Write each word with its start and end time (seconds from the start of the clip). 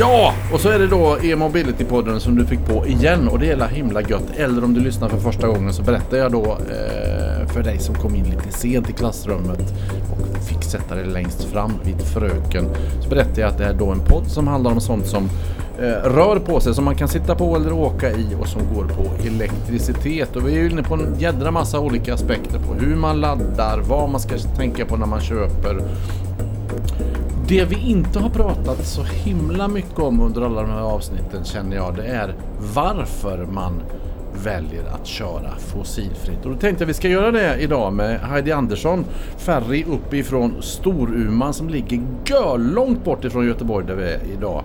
Ja, 0.00 0.34
och 0.52 0.60
så 0.60 0.68
är 0.68 0.78
det 0.78 0.86
då 0.86 1.16
e-mobility-podden 1.22 2.18
som 2.18 2.36
du 2.36 2.46
fick 2.46 2.66
på 2.66 2.86
igen 2.86 3.28
och 3.28 3.38
det 3.38 3.46
är 3.46 3.48
hela 3.48 3.66
himla 3.66 4.02
gött. 4.02 4.30
Eller 4.36 4.64
om 4.64 4.74
du 4.74 4.80
lyssnar 4.80 5.08
för 5.08 5.18
första 5.18 5.48
gången 5.48 5.72
så 5.72 5.82
berättar 5.82 6.16
jag 6.16 6.32
då 6.32 6.44
eh, 6.44 7.48
för 7.48 7.62
dig 7.62 7.78
som 7.78 7.94
kom 7.94 8.14
in 8.14 8.24
lite 8.24 8.58
sent 8.58 8.90
i 8.90 8.92
klassrummet 8.92 9.74
och 10.10 10.44
fick 10.44 10.64
sätta 10.64 10.94
dig 10.94 11.06
längst 11.06 11.44
fram 11.44 11.72
vid 11.84 12.02
fröken. 12.02 12.64
Så 13.00 13.08
berättar 13.08 13.42
jag 13.42 13.50
att 13.50 13.58
det 13.58 13.64
är 13.64 13.74
då 13.74 13.90
en 13.90 14.00
podd 14.00 14.26
som 14.26 14.48
handlar 14.48 14.70
om 14.70 14.80
sånt 14.80 15.06
som 15.06 15.28
eh, 15.78 16.10
rör 16.10 16.38
på 16.38 16.60
sig, 16.60 16.74
som 16.74 16.84
man 16.84 16.94
kan 16.94 17.08
sitta 17.08 17.34
på 17.34 17.56
eller 17.56 17.72
åka 17.72 18.10
i 18.10 18.26
och 18.40 18.48
som 18.48 18.62
går 18.74 18.84
på 18.84 19.26
elektricitet. 19.26 20.36
Och 20.36 20.48
vi 20.48 20.52
är 20.52 20.60
ju 20.60 20.70
inne 20.70 20.82
på 20.82 20.94
en 20.94 21.14
jädra 21.18 21.50
massa 21.50 21.80
olika 21.80 22.14
aspekter 22.14 22.58
på 22.58 22.74
hur 22.74 22.96
man 22.96 23.20
laddar, 23.20 23.80
vad 23.88 24.10
man 24.10 24.20
ska 24.20 24.38
tänka 24.38 24.84
på 24.84 24.96
när 24.96 25.06
man 25.06 25.20
köper 25.20 25.82
det 27.48 27.64
vi 27.64 27.90
inte 27.90 28.18
har 28.18 28.30
pratat 28.30 28.86
så 28.86 29.02
himla 29.02 29.68
mycket 29.68 29.98
om 29.98 30.20
under 30.20 30.42
alla 30.42 30.62
de 30.62 30.70
här 30.70 30.82
avsnitten 30.82 31.44
känner 31.44 31.76
jag 31.76 31.96
det 31.96 32.06
är 32.06 32.34
varför 32.74 33.46
man 33.52 33.82
väljer 34.44 34.84
att 34.94 35.06
köra 35.06 35.50
fossilfritt. 35.58 36.44
Och 36.44 36.50
då 36.50 36.58
tänkte 36.58 36.82
jag 36.84 36.86
vi 36.86 36.94
ska 36.94 37.08
göra 37.08 37.30
det 37.30 37.56
idag 37.60 37.92
med 37.92 38.20
Heidi 38.20 38.52
Andersson, 38.52 39.04
Ferry 39.36 39.84
uppifrån 39.84 40.54
Storuman 40.60 41.54
som 41.54 41.68
ligger 41.68 42.58
långt 42.58 43.04
bort 43.04 43.24
ifrån 43.24 43.46
Göteborg 43.46 43.86
där 43.86 43.94
vi 43.94 44.04
är 44.04 44.20
idag. 44.38 44.62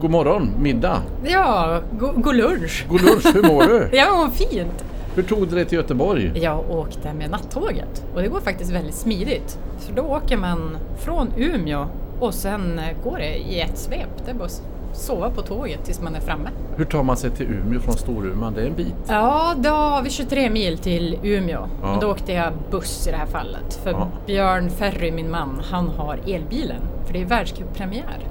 God 0.00 0.10
morgon, 0.10 0.50
middag. 0.58 1.02
Ja, 1.24 1.80
god, 2.00 2.22
god 2.22 2.34
lunch. 2.34 2.86
God 2.88 3.00
lunch, 3.02 3.34
hur 3.34 3.42
mår 3.42 3.62
du? 3.62 3.88
Jag 3.96 4.16
mår 4.16 4.28
fint. 4.28 4.84
Hur 5.14 5.22
tog 5.22 5.48
du 5.48 5.54
dig 5.54 5.64
till 5.64 5.78
Göteborg? 5.78 6.32
Jag 6.34 6.70
åkte 6.70 7.12
med 7.12 7.30
nattåget 7.30 8.04
och 8.14 8.22
det 8.22 8.28
går 8.28 8.40
faktiskt 8.40 8.72
väldigt 8.72 8.94
smidigt. 8.94 9.58
För 9.78 9.94
då 9.94 10.02
åker 10.02 10.36
man 10.36 10.76
från 11.04 11.28
Umeå 11.36 11.88
och 12.22 12.34
sen 12.34 12.80
går 13.04 13.18
det 13.18 13.36
i 13.36 13.60
ett 13.60 13.78
svep. 13.78 14.08
Det 14.24 14.30
är 14.30 14.34
bara 14.34 14.44
att 14.44 14.62
sova 14.92 15.30
på 15.30 15.42
tåget 15.42 15.84
tills 15.84 16.00
man 16.00 16.14
är 16.14 16.20
framme. 16.20 16.48
Hur 16.76 16.84
tar 16.84 17.02
man 17.02 17.16
sig 17.16 17.30
till 17.30 17.46
Umeå 17.46 17.80
från 17.80 17.94
Storuman? 17.94 18.54
Det 18.54 18.62
är 18.62 18.66
en 18.66 18.74
bit. 18.74 18.94
Ja, 19.08 19.54
då 19.56 19.68
har 19.70 20.02
vi 20.02 20.10
23 20.10 20.50
mil 20.50 20.78
till 20.78 21.18
Umeå. 21.22 21.68
Ja. 21.82 21.90
Men 21.90 22.00
då 22.00 22.10
åkte 22.10 22.32
jag 22.32 22.52
buss 22.70 23.06
i 23.06 23.10
det 23.10 23.16
här 23.16 23.26
fallet. 23.26 23.80
För 23.84 23.90
Ja. 23.90 24.08
Björn 24.26 24.70
Ferry, 24.70 25.12
min 25.12 25.30
man, 25.30 25.60
han 25.70 25.88
har 25.88 26.18
elbilen. 26.26 26.80
För 27.06 27.12
det 27.12 27.20
är 27.22 27.26
världscuppremiär 27.26 28.26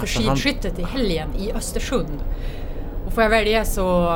för 0.00 0.06
så 0.06 0.22
han- 0.22 0.36
skidskyttet 0.36 0.78
i 0.78 0.82
helgen 0.82 1.28
i 1.38 1.52
Östersund. 1.52 2.18
Och 3.06 3.12
får 3.12 3.22
jag 3.22 3.30
välja 3.30 3.64
så 3.64 4.12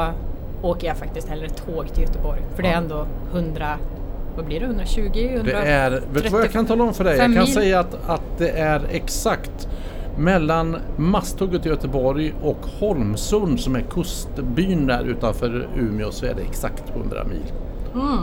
åker 0.62 0.86
jag 0.86 0.96
faktiskt 0.96 1.28
hellre 1.28 1.48
tåg 1.48 1.92
till 1.94 2.02
Göteborg. 2.02 2.40
För 2.54 2.62
det 2.62 2.68
är 2.68 2.76
ändå 2.76 3.06
100, 3.32 3.76
vad 4.36 4.44
blir 4.44 4.60
det, 4.60 4.66
120? 4.66 5.00
100, 5.14 5.42
Det 5.44 5.52
är, 5.52 5.90
vet 5.90 6.22
du 6.22 6.28
vad 6.28 6.42
jag 6.42 6.52
kan 6.52 6.66
tala 6.66 6.84
om 6.84 6.94
för 6.94 7.04
dig? 7.04 7.12
Jag 7.16 7.20
kan 7.34 7.44
mil. 7.44 7.54
säga 7.54 7.80
att, 7.80 8.08
att 8.08 8.38
det 8.38 8.48
är 8.48 8.80
exakt 8.90 9.68
mellan 10.18 10.76
Masthugget 10.96 11.66
i 11.66 11.68
Göteborg 11.68 12.34
och 12.42 12.66
Holmsund 12.80 13.60
som 13.60 13.76
är 13.76 13.80
kustbyn 13.90 14.86
där 14.86 15.04
utanför 15.04 15.68
Umeå 15.78 16.10
så 16.10 16.26
är 16.26 16.34
det 16.34 16.42
exakt 16.42 16.90
100 16.96 17.24
mil. 17.24 17.52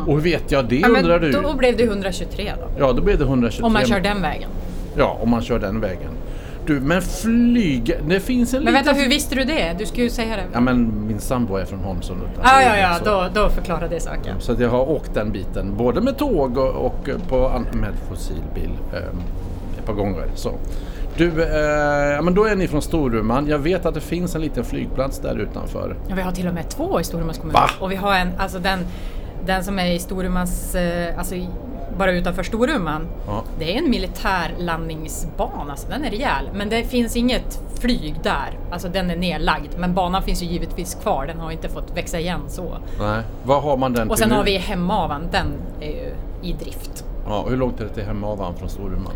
Och 0.07 0.13
hur 0.13 0.21
vet 0.21 0.51
jag 0.51 0.65
det 0.65 0.77
Mm. 0.77 0.91
Ja, 0.93 0.99
undrar 0.99 1.19
du? 1.19 1.31
då 1.31 1.53
blev 1.53 1.77
det 1.77 1.83
123 1.83 2.51
då. 2.57 2.67
Ja, 2.79 2.93
då 2.93 3.01
blir 3.01 3.17
det 3.17 3.23
123 3.23 3.65
Om 3.65 3.73
man 3.73 3.85
kör 3.85 3.99
den 3.99 4.21
vägen. 4.21 4.49
Ja, 4.97 5.17
om 5.21 5.29
man 5.29 5.41
kör 5.41 5.59
den 5.59 5.79
vägen. 5.79 6.11
Du, 6.69 6.79
men 6.79 7.01
flyg, 7.01 7.95
det 8.07 8.19
finns 8.19 8.53
en 8.53 8.63
Men 8.63 8.73
liten... 8.73 8.85
vänta, 8.85 9.01
hur 9.01 9.09
visste 9.09 9.35
du 9.35 9.43
det? 9.43 9.75
Du 9.77 9.85
skulle 9.85 10.03
ju 10.03 10.09
säga 10.09 10.35
det. 10.35 10.43
Ja, 10.53 10.59
men 10.59 11.07
min 11.07 11.19
sambo 11.19 11.55
är 11.55 11.65
från 11.65 11.79
Holmsund. 11.79 12.21
utan 12.33 12.43
Ja, 12.45 12.77
ja, 12.77 12.95
så. 13.03 13.05
då, 13.05 13.41
då 13.43 13.49
förklarar 13.49 13.89
det 13.89 13.99
saken. 13.99 14.35
Så 14.39 14.55
jag 14.59 14.69
har 14.69 14.89
åkt 14.89 15.13
den 15.13 15.31
biten, 15.31 15.77
både 15.77 16.01
med 16.01 16.17
tåg 16.17 16.57
och, 16.57 16.85
och 16.85 17.09
på, 17.29 17.63
med 17.73 17.93
fossilbil 18.09 18.71
eh, 18.93 18.97
ett 19.79 19.85
par 19.85 19.93
gånger. 19.93 20.25
Så. 20.35 20.51
Du, 21.17 21.27
eh, 21.27 22.21
men 22.21 22.33
då 22.33 22.45
är 22.45 22.55
ni 22.55 22.67
från 22.67 22.81
Storuman. 22.81 23.47
Jag 23.47 23.59
vet 23.59 23.85
att 23.85 23.93
det 23.93 24.01
finns 24.01 24.35
en 24.35 24.41
liten 24.41 24.63
flygplats 24.63 25.19
där 25.19 25.35
utanför. 25.39 25.95
Ja, 26.07 26.15
vi 26.15 26.21
har 26.21 26.31
till 26.31 26.47
och 26.47 26.53
med 26.53 26.69
två 26.69 26.99
i 26.99 27.03
Storumans 27.03 27.37
kommun. 27.37 27.53
Va? 27.53 27.69
Och 27.79 27.91
vi 27.91 27.95
har 27.95 28.15
en, 28.15 28.29
alltså 28.37 28.59
den, 28.59 28.79
den 29.45 29.63
som 29.63 29.79
är 29.79 29.91
i 29.91 29.99
Storumans, 29.99 30.75
eh, 30.75 31.17
alltså 31.19 31.35
bara 31.97 32.11
utanför 32.11 32.43
Storuman. 32.43 33.07
Ja. 33.27 33.43
Det 33.59 33.73
är 33.73 33.77
en 33.77 33.89
militärlandningsbana, 33.89 35.71
alltså 35.71 35.87
den 35.89 36.03
är 36.05 36.09
rejäl. 36.09 36.49
Men 36.53 36.69
det 36.69 36.83
finns 36.83 37.15
inget 37.15 37.61
flyg 37.79 38.15
där. 38.23 38.59
Alltså 38.71 38.87
den 38.89 39.09
är 39.11 39.15
nedlagd. 39.15 39.73
Men 39.77 39.93
banan 39.93 40.23
finns 40.23 40.43
ju 40.43 40.45
givetvis 40.45 40.95
kvar, 40.95 41.25
den 41.27 41.39
har 41.39 41.51
inte 41.51 41.69
fått 41.69 41.97
växa 41.97 42.19
igen 42.19 42.41
så. 42.47 42.77
Nej. 42.99 43.21
Vad 43.43 43.63
har 43.63 43.77
man 43.77 43.93
den 43.93 44.09
Och 44.09 44.15
till 44.15 44.23
sen 44.23 44.29
nu? 44.29 44.35
har 44.35 44.43
vi 44.43 44.57
Hemavan, 44.57 45.21
den 45.31 45.47
är 45.81 45.87
ju 45.91 46.13
i 46.49 46.53
drift. 46.53 47.03
Ja, 47.27 47.45
hur 47.49 47.57
långt 47.57 47.79
är 47.79 47.83
det 47.83 47.89
till 47.93 48.03
Hemavan 48.03 48.55
från 48.55 48.69
Storuman? 48.69 49.13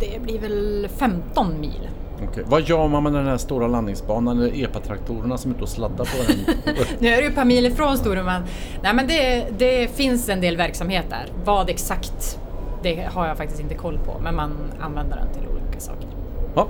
Det 0.00 0.22
blir 0.22 0.38
väl 0.38 0.88
15 0.96 1.60
mil. 1.60 1.88
Okej. 2.22 2.42
Vad 2.46 2.62
gör 2.62 2.88
man 2.88 3.02
med 3.02 3.12
den 3.12 3.26
här 3.26 3.36
stora 3.36 3.66
landningsbanan? 3.66 4.38
Eller 4.40 4.64
epatraktorerna 4.64 5.36
som 5.38 5.50
är 5.50 5.54
ute 5.54 5.62
och 5.62 5.68
sladdar 5.68 6.04
på 6.04 6.32
den? 6.32 6.74
Nu 6.98 7.08
är 7.08 7.16
det 7.16 7.22
ju 7.22 7.28
ett 7.28 7.34
par 7.34 7.44
mil 7.44 7.66
ifrån 7.66 7.98
Storuman. 7.98 8.42
Nej 8.82 8.94
men 8.94 9.06
det, 9.06 9.46
det 9.58 9.96
finns 9.96 10.28
en 10.28 10.40
del 10.40 10.56
verksamhet 10.56 11.04
där. 11.10 11.26
Vad 11.44 11.70
exakt, 11.70 12.38
det 12.82 13.08
har 13.12 13.26
jag 13.26 13.36
faktiskt 13.36 13.60
inte 13.60 13.74
koll 13.74 13.98
på. 13.98 14.20
Men 14.22 14.34
man 14.36 14.50
använder 14.80 15.16
den 15.16 15.28
till 15.32 15.42
olika 15.52 15.80
saker. 15.80 16.08
ja. 16.54 16.66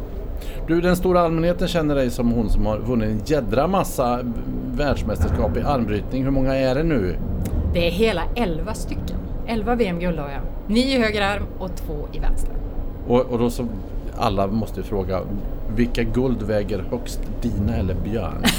Du, 0.67 0.81
den 0.81 0.97
stora 0.97 1.21
allmänheten 1.21 1.69
känner 1.69 1.95
dig 1.95 2.11
som 2.11 2.31
hon 2.33 2.51
som 2.51 2.67
har 2.67 2.79
vunnit 2.79 3.09
en 3.09 3.21
jädra 3.25 3.67
massa 3.67 4.21
världsmästerskap 4.73 5.57
i 5.57 5.61
armbrytning. 5.61 6.25
Hur 6.25 6.31
många 6.31 6.55
är 6.55 6.75
det 6.75 6.83
nu? 6.83 7.17
Det 7.73 7.87
är 7.87 7.91
hela 7.91 8.23
11 8.35 8.75
stycken. 8.75 9.17
11 9.47 9.75
VM-guld 9.75 10.19
har 10.19 10.29
jag. 10.29 10.41
9 10.67 10.97
i 10.99 11.03
höger 11.03 11.23
arm 11.23 11.43
och 11.59 11.77
2 11.77 11.93
i 12.13 12.19
vänster. 12.19 12.51
Och, 13.09 13.21
och 13.21 13.39
då 13.39 13.51
så 13.51 13.67
alla 14.19 14.47
måste 14.47 14.81
ju 14.81 14.87
fråga 14.87 15.21
vilka 15.77 16.03
guld 16.03 16.43
väger 16.43 16.85
högst, 16.91 17.21
dina 17.43 17.77
eller 17.77 17.95
Björn? 17.95 18.45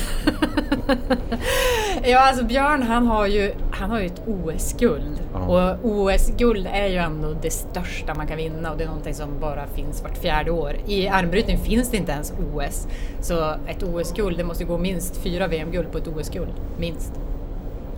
Ja, 2.03 2.19
alltså 2.19 2.45
Björn 2.45 2.83
han 2.83 3.07
har 3.07 3.27
ju, 3.27 3.53
han 3.71 3.89
har 3.89 3.99
ju 3.99 4.05
ett 4.05 4.21
OS-guld. 4.27 5.21
Och 5.47 5.75
OS-guld 5.83 6.67
är 6.71 6.87
ju 6.87 6.95
ändå 6.95 7.35
det 7.41 7.49
största 7.49 8.13
man 8.13 8.27
kan 8.27 8.37
vinna 8.37 8.71
och 8.71 8.77
det 8.77 8.83
är 8.83 8.87
någonting 8.87 9.13
som 9.13 9.29
bara 9.41 9.67
finns 9.67 10.03
vart 10.03 10.17
fjärde 10.17 10.51
år. 10.51 10.75
I 10.87 11.07
armbrytning 11.07 11.57
finns 11.57 11.91
det 11.91 11.97
inte 11.97 12.11
ens 12.11 12.33
OS. 12.53 12.87
Så 13.21 13.55
ett 13.67 13.83
OS-guld, 13.83 14.37
det 14.37 14.43
måste 14.43 14.63
gå 14.63 14.77
minst 14.77 15.17
fyra 15.17 15.47
VM-guld 15.47 15.91
på 15.91 15.97
ett 15.97 16.07
OS-guld. 16.07 16.53
Minst. 16.79 17.13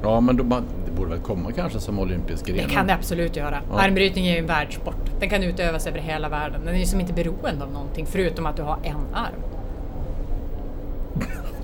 Ja, 0.04 0.20
men 0.20 0.38
då, 0.38 0.44
det 0.86 0.92
borde 0.98 1.10
väl 1.10 1.20
komma 1.20 1.52
kanske 1.52 1.80
som 1.80 2.00
olympisk 2.00 2.46
gren? 2.46 2.58
Det 2.58 2.74
kan 2.74 2.88
det 2.88 2.94
absolut 2.94 3.36
göra. 3.36 3.62
Ja. 3.72 3.80
Armbrytning 3.80 4.28
är 4.28 4.34
ju 4.34 4.40
en 4.40 4.46
världssport. 4.46 4.99
Den 5.20 5.30
kan 5.30 5.44
utövas 5.44 5.88
över 5.88 6.00
hela 6.00 6.30
världen. 6.30 6.62
Den 6.66 6.76
är 6.76 6.80
ju 6.80 6.86
som 6.86 7.00
inte 7.00 7.14
beroende 7.14 7.64
av 7.66 7.72
någonting 7.72 8.06
förutom 8.06 8.46
att 8.46 8.56
du 8.56 8.62
har 8.62 8.78
en 8.84 8.96
arm. 9.14 9.42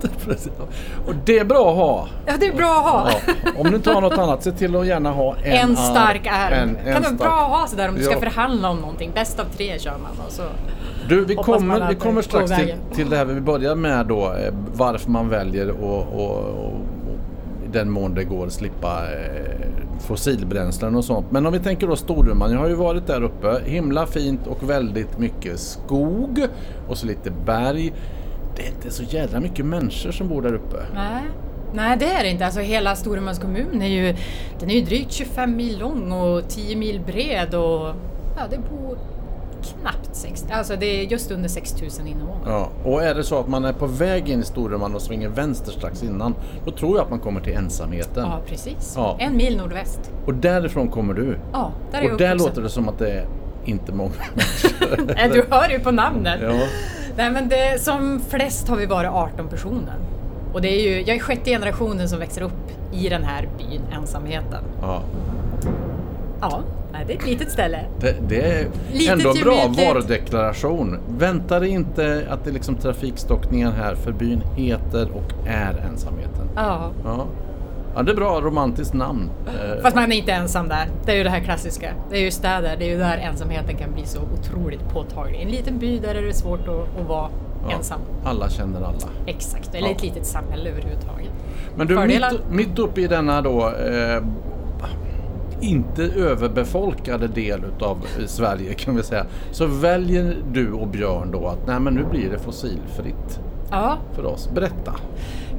Och 1.07 1.13
det 1.25 1.39
är 1.39 1.45
bra 1.45 1.69
att 1.71 1.75
ha. 1.77 2.07
Ja, 2.25 2.33
det 2.39 2.45
är 2.47 2.53
bra 2.55 2.77
att 2.77 2.83
ha. 2.85 3.09
Ja. 3.45 3.51
Om 3.57 3.69
du 3.69 3.75
inte 3.75 3.91
har 3.91 4.01
något 4.01 4.17
annat, 4.17 4.43
se 4.43 4.51
till 4.51 4.75
att 4.75 4.87
gärna 4.87 5.11
ha 5.11 5.35
en, 5.35 5.69
En 5.69 5.75
stark 5.77 6.27
arm. 6.27 6.53
En, 6.53 6.75
en 6.75 6.83
kan 6.93 6.93
vara 6.93 7.03
stark- 7.03 7.17
bra 7.17 7.45
att 7.45 7.59
ha 7.61 7.67
sådär 7.67 7.89
om 7.89 7.95
du 7.95 8.03
ska 8.03 8.13
Ja. 8.13 8.19
förhandla 8.19 8.69
om 8.69 8.77
någonting. 8.77 9.11
Bäst 9.15 9.39
av 9.39 9.45
tre 9.57 9.79
kör 9.79 9.91
man 9.91 10.25
och 10.25 10.31
så. 10.31 10.43
Du, 11.09 11.25
vi 11.25 11.35
kommer, 11.35 11.79
vi 11.87 11.93
det 11.93 11.95
kommer 11.99 12.21
strax 12.21 12.51
till, 12.51 12.73
till 12.95 13.09
det 13.09 13.17
här 13.17 13.25
vi 13.25 13.41
börjar 13.41 13.75
med 13.75 14.05
då, 14.05 14.25
eh, 14.25 14.53
varför 14.73 15.09
man 15.11 15.29
väljer 15.29 15.69
och, 15.71 15.99
och, 16.13 16.25
och, 16.25 16.39
och 16.39 16.73
i 17.65 17.67
den 17.71 17.89
mån 17.89 18.13
det 18.13 18.23
går 18.23 18.49
slippa 18.49 19.03
eh, 19.11 19.84
fossilbränslen 19.99 20.95
och 20.95 21.05
sånt. 21.05 21.31
Men 21.31 21.45
om 21.45 21.53
vi 21.53 21.59
tänker 21.59 21.87
då 21.87 21.95
Storuman, 21.95 22.51
jag 22.51 22.59
har 22.59 22.67
ju 22.67 22.75
varit 22.75 23.07
där 23.07 23.23
uppe, 23.23 23.61
himla 23.65 24.05
fint 24.05 24.47
och 24.47 24.69
väldigt 24.69 25.19
mycket 25.19 25.59
skog 25.59 26.45
och 26.87 26.97
så 26.97 27.05
lite 27.07 27.31
berg. 27.31 27.93
Det 28.55 28.63
är 28.63 28.67
inte 28.67 28.91
så 28.91 29.03
jävla 29.03 29.39
mycket 29.39 29.65
människor 29.65 30.11
som 30.11 30.27
bor 30.27 30.41
där 30.41 30.53
uppe. 30.53 30.77
Nej. 30.93 31.23
Nej, 31.73 31.97
det 31.97 32.05
är 32.05 32.23
det 32.23 32.29
inte. 32.29 32.45
Alltså 32.45 32.59
hela 32.59 32.95
Storumans 32.95 33.39
kommun 33.39 33.81
är 33.81 33.87
ju, 33.87 34.15
den 34.59 34.69
är 34.69 34.75
ju 34.75 34.81
drygt 34.81 35.11
25 35.11 35.55
mil 35.55 35.79
lång 35.79 36.11
och 36.11 36.49
10 36.49 36.75
mil 36.75 37.01
bred 37.05 37.55
och 37.55 37.95
ja, 38.37 38.47
det 38.49 38.57
bor 38.57 38.97
knappt 39.81 40.09
60, 40.11 40.47
alltså 40.53 40.75
det 40.75 40.85
är 40.85 41.03
just 41.03 41.31
under 41.31 41.49
6000 41.49 42.07
invånare. 42.07 42.39
Ja, 42.45 42.69
och 42.83 43.03
är 43.03 43.15
det 43.15 43.23
så 43.23 43.39
att 43.39 43.47
man 43.47 43.65
är 43.65 43.73
på 43.73 43.85
väg 43.87 44.29
in 44.29 44.39
i 44.39 44.43
Storuman 44.43 44.95
och 44.95 45.01
svänger 45.01 45.29
vänster 45.29 45.71
strax 45.71 46.03
innan, 46.03 46.35
då 46.65 46.71
tror 46.71 46.97
jag 46.97 47.03
att 47.03 47.09
man 47.09 47.19
kommer 47.19 47.41
till 47.41 47.53
ensamheten. 47.53 48.23
Ja, 48.23 48.39
precis. 48.47 48.93
Ja. 48.95 49.15
En 49.19 49.37
mil 49.37 49.57
nordväst. 49.57 49.99
Och 50.25 50.33
därifrån 50.33 50.87
kommer 50.89 51.13
du. 51.13 51.37
Ja, 51.53 51.71
där 51.91 51.99
är 51.99 52.03
jag 52.03 52.11
och 52.13 52.19
där 52.19 52.35
låter 52.35 52.61
det 52.61 52.69
som 52.69 52.89
att 52.89 52.99
det 52.99 53.11
är 53.11 53.27
inte 53.65 53.91
många. 53.91 54.11
Nej, 55.15 55.29
Du 55.33 55.45
hör 55.49 55.69
ju 55.69 55.79
på 55.79 55.91
namnet. 55.91 56.39
Ja. 56.43 56.53
Nej, 57.17 57.31
men 57.31 57.49
det, 57.49 57.81
som 57.81 58.21
flest 58.29 58.67
har 58.67 58.75
vi 58.75 58.85
varit 58.85 59.11
18 59.11 59.47
personer. 59.47 59.95
Och 60.53 60.61
det 60.61 60.69
är 60.69 60.81
ju, 60.89 60.99
jag 61.03 61.15
är 61.15 61.19
sjätte 61.19 61.49
generationen 61.49 62.09
som 62.09 62.19
växer 62.19 62.41
upp 62.41 62.71
i 62.93 63.09
den 63.09 63.23
här 63.23 63.49
byn, 63.57 63.81
ensamheten. 64.01 64.63
Ja. 64.81 65.01
Ja, 66.41 66.59
nej, 66.97 67.03
det 67.07 67.13
är 67.13 67.17
ett 67.17 67.25
litet 67.27 67.51
ställe. 67.51 67.79
Det, 67.99 68.15
det 68.27 68.41
är 68.51 68.67
Litet 68.91 69.13
ändå 69.13 69.29
en 69.29 69.43
bra 69.43 69.67
varudeklaration. 69.85 70.97
Vänta 71.07 71.59
dig 71.59 71.69
inte 71.69 72.27
att 72.29 72.43
det 72.43 72.49
är 72.49 72.53
liksom 72.53 72.75
trafikstockningar 72.75 73.71
här 73.71 73.95
för 73.95 74.11
byn 74.11 74.41
heter 74.55 75.09
och 75.11 75.47
är 75.47 75.85
ensamheten. 75.91 76.49
Ja. 76.55 76.91
Ja. 77.03 77.25
Ja, 77.95 78.03
det 78.03 78.11
är 78.11 78.15
bra 78.15 78.41
romantiskt 78.41 78.93
namn. 78.93 79.29
Eh, 79.47 79.81
Fast 79.81 79.95
man 79.95 80.11
är 80.11 80.15
inte 80.15 80.31
ensam 80.31 80.67
där. 80.67 80.87
Det 81.05 81.11
är 81.11 81.15
ju 81.15 81.23
det 81.23 81.29
här 81.29 81.39
klassiska. 81.39 81.93
Det 82.09 82.17
är 82.17 82.21
ju 82.21 82.31
städer, 82.31 82.75
det 82.79 82.85
är 82.85 82.89
ju 82.89 82.97
där 82.97 83.17
ensamheten 83.17 83.77
kan 83.77 83.91
bli 83.93 84.05
så 84.05 84.19
otroligt 84.39 84.89
påtaglig. 84.89 85.41
En 85.41 85.47
liten 85.49 85.79
by 85.79 85.99
där 85.99 86.15
är 86.15 86.21
det 86.21 86.33
svårt 86.33 86.67
att, 86.67 87.01
att 87.01 87.07
vara 87.07 87.29
Ja. 87.69 87.75
ensam. 87.75 87.99
Alla 88.25 88.49
känner 88.49 88.77
alla. 88.81 88.97
Exakt, 89.25 89.75
eller 89.75 89.87
Ja. 89.87 89.95
ett 89.95 90.01
litet 90.03 90.25
samhälle 90.25 90.69
överhuvudtaget. 90.69 91.29
Men 91.75 91.87
du, 91.87 91.99
mitt, 91.99 92.23
mitt 92.51 92.79
uppe 92.79 93.01
i 93.01 93.07
denna 93.07 93.41
då 93.41 93.59
eh, 93.69 94.23
inte 95.61 96.03
överbefolkade 96.03 97.27
del 97.27 97.63
utav 97.75 97.97
eh, 98.19 98.25
Sverige 98.25 98.73
kan 98.73 98.95
vi 98.95 99.03
säga. 99.03 99.25
Så 99.51 99.65
väljer 99.65 100.35
du 100.51 100.71
och 100.71 100.87
Björn 100.87 101.31
då 101.31 101.47
att 101.47 101.67
nej 101.67 101.79
men 101.79 101.93
nu 101.93 102.03
blir 102.03 102.29
det 102.29 102.39
fossilfritt 102.39 103.39
Ja, 103.71 103.97
för 104.15 104.25
oss. 104.25 104.49
Berätta. 104.53 104.93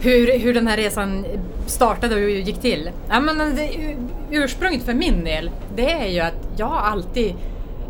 hur, 0.01 0.39
hur 0.39 0.55
den 0.55 0.67
här 0.67 0.77
resan 0.77 1.25
startade 1.67 2.15
och 2.15 2.31
gick 2.31 2.61
till. 2.61 2.91
Ja, 3.09 3.21
men 3.21 3.39
det, 3.57 3.97
ursprunget 4.31 4.83
för 4.83 4.95
min 4.95 5.25
del, 5.25 5.51
det 5.77 5.93
är 5.93 6.09
ju 6.09 6.21
att 6.21 6.49
jag 6.57 6.73
alltid 6.73 7.35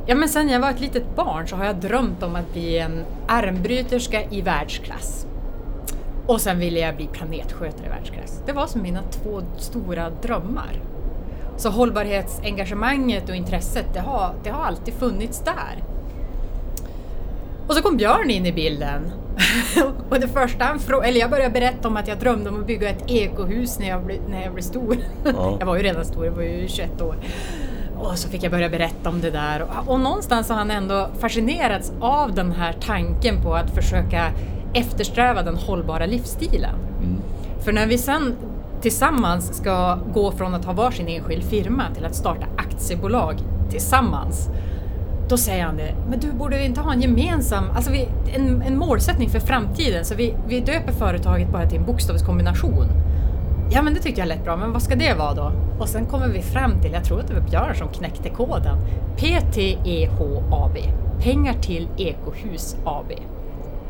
Ja 0.09 0.15
men 0.15 0.29
sen 0.29 0.49
jag 0.49 0.61
var 0.61 0.71
ett 0.71 0.81
litet 0.81 1.17
barn 1.17 1.49
så 1.49 1.57
har 1.57 1.65
jag 1.65 1.77
drömt 1.77 2.23
om 2.23 2.37
att 2.37 2.53
bli 2.53 2.79
en 2.79 3.05
armbryterska 3.29 4.23
i 4.31 4.41
världsklass. 4.41 5.27
Och 6.27 6.41
sen 6.41 6.59
ville 6.59 6.81
jag 6.81 6.97
bli 6.97 7.07
planetskötare 7.07 7.87
i 7.87 7.89
världsklass. 7.89 8.43
Det 8.47 8.53
var 8.53 8.67
som 8.67 8.83
mina 8.83 9.03
två 9.03 9.43
stora 9.59 10.11
drömmar. 10.11 10.81
Så 11.57 11.71
hållbarhetsengagemanget 11.71 13.29
och 13.29 13.35
intresset, 13.35 13.87
det 13.95 14.01
har, 14.01 14.35
det 14.45 14.51
har 14.51 14.65
alltid 14.65 14.95
funnits 14.95 15.41
där. 15.41 15.85
Och 17.67 17.75
så 17.75 17.83
kom 17.83 17.97
Björn 17.97 18.31
in 18.31 18.47
i 18.47 18.53
bilden. 18.53 19.13
och 20.11 20.21
det 20.21 20.29
första 20.29 20.65
han 20.65 20.79
frågade, 20.79 21.09
eller 21.09 21.21
jag 21.21 21.31
började 21.31 21.51
berätta 21.51 21.89
om 21.89 21.97
att 21.97 22.09
jag 22.09 22.19
drömde 22.19 22.51
om 22.51 22.61
att 22.61 22.67
bygga 22.67 22.91
ett 22.91 23.11
ekohus 23.11 23.79
när 23.79 23.89
jag 23.89 24.05
blev, 24.05 24.19
när 24.29 24.43
jag 24.43 24.53
blev 24.53 24.63
stor. 24.63 24.97
Ja. 25.25 25.57
jag 25.61 25.67
var 25.67 25.77
ju 25.77 25.83
redan 25.83 26.05
stor, 26.05 26.25
jag 26.25 26.33
var 26.33 26.43
ju 26.43 26.69
21 26.69 27.03
år. 27.03 27.17
Och 27.99 28.19
så 28.19 28.29
fick 28.29 28.43
jag 28.43 28.53
börja 28.53 28.69
berätta 28.69 29.09
om 29.09 29.21
det 29.21 29.31
där. 29.31 29.63
Och, 29.63 29.93
och 29.93 30.01
någonstans 30.01 30.49
har 30.49 30.57
han 30.57 30.71
ändå 30.71 31.09
fascinerats 31.19 31.93
av 32.01 32.35
den 32.35 32.53
här 32.53 32.73
tanken 32.81 33.43
på 33.43 33.55
att 33.55 33.71
försöka 33.71 34.33
eftersträva 34.75 35.43
den 35.43 35.57
hållbara 35.57 36.07
livsstilen. 36.07 36.75
För 37.65 37.73
när 37.73 37.87
vi 37.87 37.99
sen 37.99 38.37
tillsammans 38.83 39.57
ska 39.57 39.99
gå 40.15 40.33
från 40.33 40.55
att 40.55 40.65
ha 40.65 40.73
varsin 40.73 41.09
enskild 41.09 41.45
firma 41.45 41.83
till 41.95 42.05
att 42.05 42.15
starta 42.15 42.47
aktiebolag 42.57 43.43
tillsammans. 43.71 44.49
Då 45.29 45.37
säger 45.37 45.65
han 45.65 45.77
det, 45.77 45.95
men 46.11 46.21
du 46.21 46.33
borde 46.33 46.59
vi 46.59 46.65
inte 46.65 46.81
ha 46.81 46.93
en 46.93 47.03
gemensam, 47.03 47.65
alltså 47.75 47.91
vi, 47.91 48.09
en, 48.35 48.63
en 48.63 48.79
målsättning 48.79 49.31
för 49.31 49.41
framtiden 49.41 50.05
så 50.05 50.15
vi, 50.15 50.35
vi 50.49 50.61
döper 50.61 50.93
företaget 50.93 51.53
bara 51.53 51.69
till 51.69 51.79
en 51.79 51.85
bokstavskombination. 51.85 52.87
Ja 53.71 53.83
men 53.83 53.95
det 53.95 54.01
tyckte 54.01 54.21
jag 54.21 54.29
lät 54.29 54.45
bra, 54.45 54.57
men 54.57 54.73
vad 54.73 54.83
ska 54.83 54.95
det 54.95 55.15
vara 55.15 55.35
då? 55.35 55.53
Och 55.79 55.89
sen 55.89 56.07
kommer 56.07 56.29
vi 56.29 56.43
fram 56.43 56.81
till, 56.83 56.93
jag 56.93 57.05
tror 57.05 57.21
att 57.21 57.29
det 57.29 57.35
var 57.35 57.41
Björn 57.41 57.75
som 57.75 57.89
knäckte 57.89 58.31
koden, 58.31 58.79
PTEH-AB, 59.17 60.77
Pengar 61.21 61.55
till 61.55 61.89
Ekohus 61.97 62.77
AB. 62.85 63.13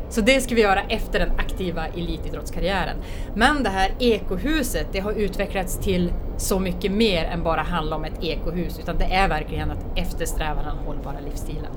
Så 0.09 0.21
det 0.21 0.41
ska 0.41 0.55
vi 0.55 0.61
göra 0.61 0.81
efter 0.81 1.19
den 1.19 1.31
aktiva 1.37 1.87
elitidrottskarriären. 1.87 2.97
Men 3.35 3.63
det 3.63 3.69
här 3.69 3.91
ekohuset, 3.99 4.87
det 4.91 4.99
har 4.99 5.11
utvecklats 5.11 5.79
till 5.79 6.13
så 6.37 6.59
mycket 6.59 6.91
mer 6.91 7.25
än 7.25 7.43
bara 7.43 7.61
handla 7.61 7.95
om 7.95 8.05
ett 8.05 8.23
ekohus, 8.23 8.79
utan 8.79 8.97
det 8.97 9.05
är 9.05 9.27
verkligen 9.27 9.71
att 9.71 9.97
eftersträva 9.97 10.63
den 10.63 10.77
hållbara 10.85 11.19
livsstilen. 11.25 11.71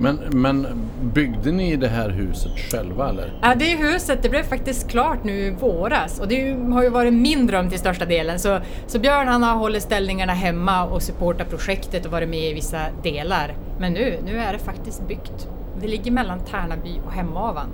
Men, 0.00 0.16
men 0.30 0.66
byggde 1.02 1.52
ni 1.52 1.76
det 1.76 1.88
här 1.88 2.10
huset 2.10 2.58
själva 2.58 3.08
eller? 3.08 3.38
Ja, 3.42 3.54
det 3.54 3.76
huset 3.76 4.22
det 4.22 4.28
blev 4.28 4.42
faktiskt 4.42 4.88
klart 4.88 5.24
nu 5.24 5.32
i 5.32 5.50
våras 5.50 6.20
och 6.20 6.28
det 6.28 6.52
har 6.72 6.82
ju 6.82 6.88
varit 6.88 7.12
min 7.12 7.46
dröm 7.46 7.70
till 7.70 7.78
största 7.78 8.04
delen. 8.04 8.38
Så, 8.38 8.60
så 8.86 8.98
Björn 8.98 9.28
han 9.28 9.42
har 9.42 9.56
hållit 9.56 9.82
ställningarna 9.82 10.32
hemma 10.32 10.84
och 10.84 11.02
supportat 11.02 11.50
projektet 11.50 12.06
och 12.06 12.12
varit 12.12 12.28
med 12.28 12.50
i 12.50 12.54
vissa 12.54 12.80
delar. 13.02 13.54
Men 13.78 13.92
nu, 13.92 14.18
nu 14.24 14.38
är 14.38 14.52
det 14.52 14.58
faktiskt 14.58 15.08
byggt. 15.08 15.48
Det 15.80 15.88
ligger 15.88 16.10
mellan 16.10 16.40
Tärnaby 16.40 17.00
och 17.06 17.12
Hemavan. 17.12 17.68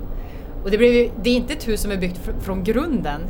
Och 0.63 0.71
det, 0.71 0.77
blev, 0.77 1.11
det 1.23 1.29
är 1.29 1.35
inte 1.35 1.53
ett 1.53 1.67
hus 1.67 1.81
som 1.81 1.91
är 1.91 1.97
byggt 1.97 2.17
fr- 2.27 2.39
från 2.41 2.63
grunden 2.63 3.21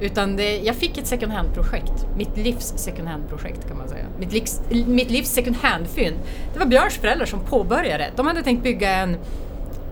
utan 0.00 0.36
det, 0.36 0.58
jag 0.58 0.76
fick 0.76 0.98
ett 0.98 1.06
second 1.06 1.32
hand-projekt. 1.32 2.06
Mitt 2.16 2.36
livs 2.36 2.72
second 2.76 3.08
hand-projekt 3.08 3.68
kan 3.68 3.78
man 3.78 3.88
säga. 3.88 4.04
Mitt 4.18 4.32
livs, 4.32 4.60
mitt 4.86 5.10
livs 5.10 5.28
second 5.28 5.56
hand-fynd. 5.56 6.16
Det 6.52 6.58
var 6.58 6.66
Björns 6.66 6.94
föräldrar 6.94 7.26
som 7.26 7.40
påbörjade. 7.40 8.10
De 8.16 8.26
hade 8.26 8.42
tänkt 8.42 8.62
bygga 8.62 8.90
en, 8.90 9.16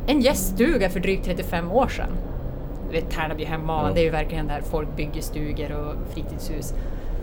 en 0.07 0.21
gäststuga 0.21 0.91
för 0.91 1.01
drygt 1.01 1.25
35 1.25 1.73
år 1.73 1.89
sedan. 1.89 2.11
Du 2.87 2.93
vet 3.01 3.11
Tärnaby 3.11 3.45
hemma, 3.45 3.83
Ja. 3.89 3.95
det 3.95 4.01
är 4.01 4.05
ju 4.05 4.11
verkligen 4.11 4.47
där 4.47 4.61
folk 4.71 4.97
bygger 4.97 5.23
stugor 5.23 5.73
och 5.73 5.95
fritidshus. 6.15 6.75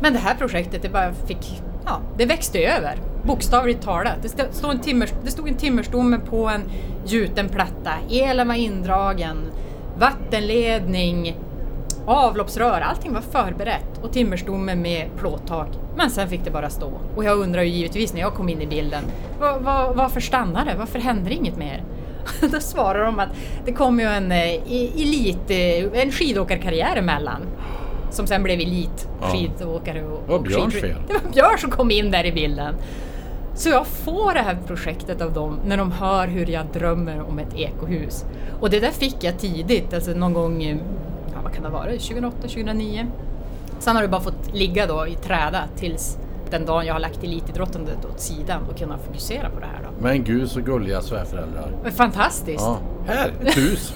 Men 0.02 0.14
det 0.14 0.20
här 0.20 0.36
projektet, 0.36 0.82
det 0.82 0.90
bara 0.90 1.14
fick, 1.14 1.62
ja, 1.86 2.00
det 2.18 2.26
växte 2.26 2.60
över. 2.60 2.96
Bokstavligt 3.26 3.82
talat. 3.82 4.16
Det 4.22 4.54
stod, 4.54 4.72
en, 4.72 4.80
timmer, 4.80 5.10
det 5.24 5.32
stod 5.32 5.48
en 5.48 5.56
timmerstomme 5.56 6.20
på 6.20 6.50
en 6.50 6.62
gjuten 7.06 7.50
platta, 7.50 7.92
elen 8.12 8.48
var 8.48 8.56
indragen, 8.56 9.38
vattenledning, 9.98 11.36
avloppsrör, 12.06 12.82
allting 12.82 13.14
var 13.14 13.22
förberett 13.22 14.04
och 14.04 14.14
timmerstomme 14.14 14.76
med 14.76 15.10
plåttak. 15.18 15.68
Men 15.98 16.10
sen 16.10 16.30
fick 16.30 16.44
det 16.44 16.52
bara 16.52 16.70
stå. 16.70 16.92
Och 17.16 17.24
jag 17.24 17.38
undrar 17.38 17.62
ju 17.62 17.70
givetvis 17.70 18.14
när 18.14 18.22
jag 18.22 18.34
kom 18.34 18.50
in 18.50 18.62
i 18.62 18.68
bilden, 18.68 19.04
var, 19.40 19.60
var, 19.60 19.94
varför 19.94 20.20
stannade 20.20 20.72
det? 20.72 20.78
Varför 20.78 21.00
hände 21.00 21.30
det 21.30 21.36
inget 21.36 21.58
mer? 21.58 21.84
Då 22.52 22.60
svarar 22.60 23.06
de 23.06 23.20
att 23.20 23.30
det 23.66 23.72
kom 23.72 24.00
ju 24.00 24.06
en 24.06 24.32
eh, 24.32 24.54
elit, 25.02 25.50
eh, 25.50 26.02
en 26.02 26.12
skidåkarkarriär 26.12 26.96
emellan. 26.96 27.42
Som 28.12 28.28
sen 28.28 28.44
blev 28.44 28.60
elit 28.60 29.08
skidåkare 29.22 30.04
och, 30.04 30.24
Det 30.26 30.32
var 30.32 30.40
Björns 30.40 30.74
fel. 30.74 30.96
Det 31.08 31.14
var 31.14 31.32
Björn 31.32 31.58
som 31.58 31.72
kom 31.72 31.92
in 31.92 32.12
där 32.12 32.26
i 32.26 32.32
bilden. 32.32 32.76
Så 33.56 33.70
jag 33.70 33.88
får 33.88 34.34
det 34.34 34.40
här 34.40 34.58
projektet 34.68 35.22
av 35.22 35.34
dem 35.34 35.60
när 35.66 35.78
de 35.78 35.92
hör 35.92 36.28
hur 36.28 36.50
jag 36.50 36.66
drömmer 36.74 37.22
om 37.30 37.40
ett 37.40 37.56
ekohus. 37.56 38.26
Och 38.60 38.70
det 38.70 38.80
där 38.80 38.92
fick 38.92 39.24
jag 39.24 39.40
tidigt, 39.40 39.94
alltså 39.94 40.12
någon 40.12 40.34
gång, 40.34 40.64
eh, 40.64 40.78
ja, 41.34 41.40
vad 41.44 41.54
kan 41.54 41.64
det 41.64 41.70
vara, 41.70 41.86
2008, 41.86 42.38
2009. 42.42 43.08
Sen 43.80 43.96
har 43.96 44.04
det 44.04 44.08
bara 44.10 44.22
fått 44.22 44.54
ligga 44.54 44.88
då 44.88 45.08
i 45.08 45.16
träda 45.16 45.64
tills 45.76 46.18
den 46.50 46.66
dagen 46.66 46.86
jag 46.86 46.94
har 46.94 47.00
lagt 47.00 47.24
elitidrottandet 47.24 48.06
åt 48.06 48.20
sidan 48.20 48.62
och 48.70 48.78
kunna 48.78 48.98
fokusera 48.98 49.50
på 49.50 49.60
det 49.60 49.66
här 49.66 49.84
då. 49.84 50.04
Men 50.04 50.24
gud 50.24 50.50
så 50.52 50.62
gulliga 50.62 51.02
svärföräldrar. 51.02 51.72
Fantastiskt! 51.92 52.64
Ja. 52.64 52.80
Här, 53.08 53.34
ett 53.42 53.58
hus. 53.58 53.94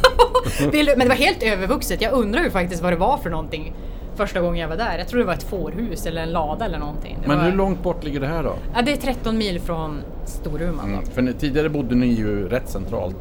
Men 0.74 1.00
det 1.00 1.08
var 1.08 1.16
helt 1.16 1.44
övervuxet. 1.44 2.02
Jag 2.02 2.14
undrar 2.14 2.44
ju 2.44 2.50
faktiskt 2.50 2.84
vad 2.84 2.94
det 2.94 2.98
var 2.98 3.18
för 3.18 3.30
någonting 3.30 3.74
första 4.20 4.40
gången 4.42 4.62
jag 4.62 4.68
var 4.70 4.78
där. 4.78 4.98
Jag 4.98 5.08
tror 5.08 5.20
det 5.20 5.26
var 5.26 5.34
ett 5.34 5.44
fårhus 5.44 6.06
eller 6.06 6.22
en 6.22 6.32
lada 6.32 6.66
eller 6.66 6.80
någonting. 6.80 7.18
Det 7.22 7.28
Men 7.28 7.38
var... 7.38 7.46
hur 7.46 7.52
långt 7.52 7.84
bort 7.84 8.04
ligger 8.04 8.20
det 8.20 8.28
här 8.28 8.44
då? 8.44 8.54
Ja, 8.76 8.82
det 8.82 8.92
är 8.92 8.96
13 8.98 9.38
mil 9.38 9.60
från 9.60 10.02
Storuman. 10.26 10.86
Mm. 10.94 11.06
För 11.06 11.22
ni, 11.22 11.34
tidigare 11.34 11.70
bodde 11.70 11.96
ni 11.96 12.06
ju 12.08 12.50
rätt 12.50 12.70
centralt. 12.70 13.16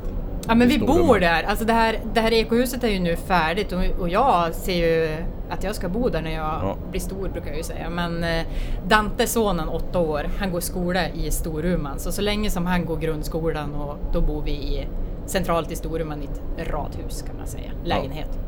Ja 0.49 0.55
men 0.55 0.69
vi 0.69 0.79
bor 0.79 1.19
där. 1.21 1.43
Alltså 1.43 1.65
det 1.65 1.73
här, 1.73 1.99
det 2.15 2.21
här 2.21 2.33
ekohuset 2.33 2.85
är 2.85 2.89
ju 2.89 2.99
nu 2.99 3.17
färdigt 3.17 3.73
och, 3.73 4.01
och 4.01 4.09
jag 4.09 4.55
ser 4.55 4.75
ju 4.75 5.17
att 5.51 5.65
jag 5.65 5.75
ska 5.75 5.89
bo 5.89 6.09
där 6.09 6.23
när 6.23 6.31
jag 6.31 6.59
Ja. 6.63 6.77
blir 6.91 7.01
stor 7.01 7.29
brukar 7.29 7.49
jag 7.49 7.57
ju 7.57 7.63
säga. 7.63 7.91
Men 7.91 8.25
eh, 8.25 8.47
Dante, 8.89 9.27
sonen, 9.27 9.69
åtta 9.69 9.99
år, 9.99 10.27
han 10.39 10.51
går 10.53 10.61
skola 10.61 11.09
i 11.09 11.31
Storuman. 11.31 11.99
Så 11.99 12.13
så 12.13 12.23
länge 12.23 12.51
som 12.51 12.67
han 12.67 12.85
går 12.85 12.97
grundskolan 12.97 13.75
och 13.75 13.97
då 14.13 14.21
bor 14.21 14.43
vi 14.45 14.51
i, 14.53 14.87
centralt 15.27 15.73
i 15.73 15.77
Storuman 15.77 16.23
i 16.23 16.25
ett 16.25 16.69
radhus 16.71 17.23
kan 17.23 17.37
man 17.37 17.47
säga. 17.47 17.71
Lägenhet. 17.85 18.39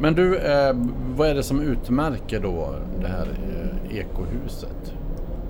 Men 0.00 0.14
du, 0.14 0.38
eh, 0.38 0.72
vad 1.16 1.28
är 1.28 1.34
det 1.34 1.42
som 1.42 1.60
utmärker 1.60 2.40
då 2.40 2.74
det 3.00 3.08
här 3.08 3.26
eh, 3.26 3.98
ekohuset? 3.98 4.92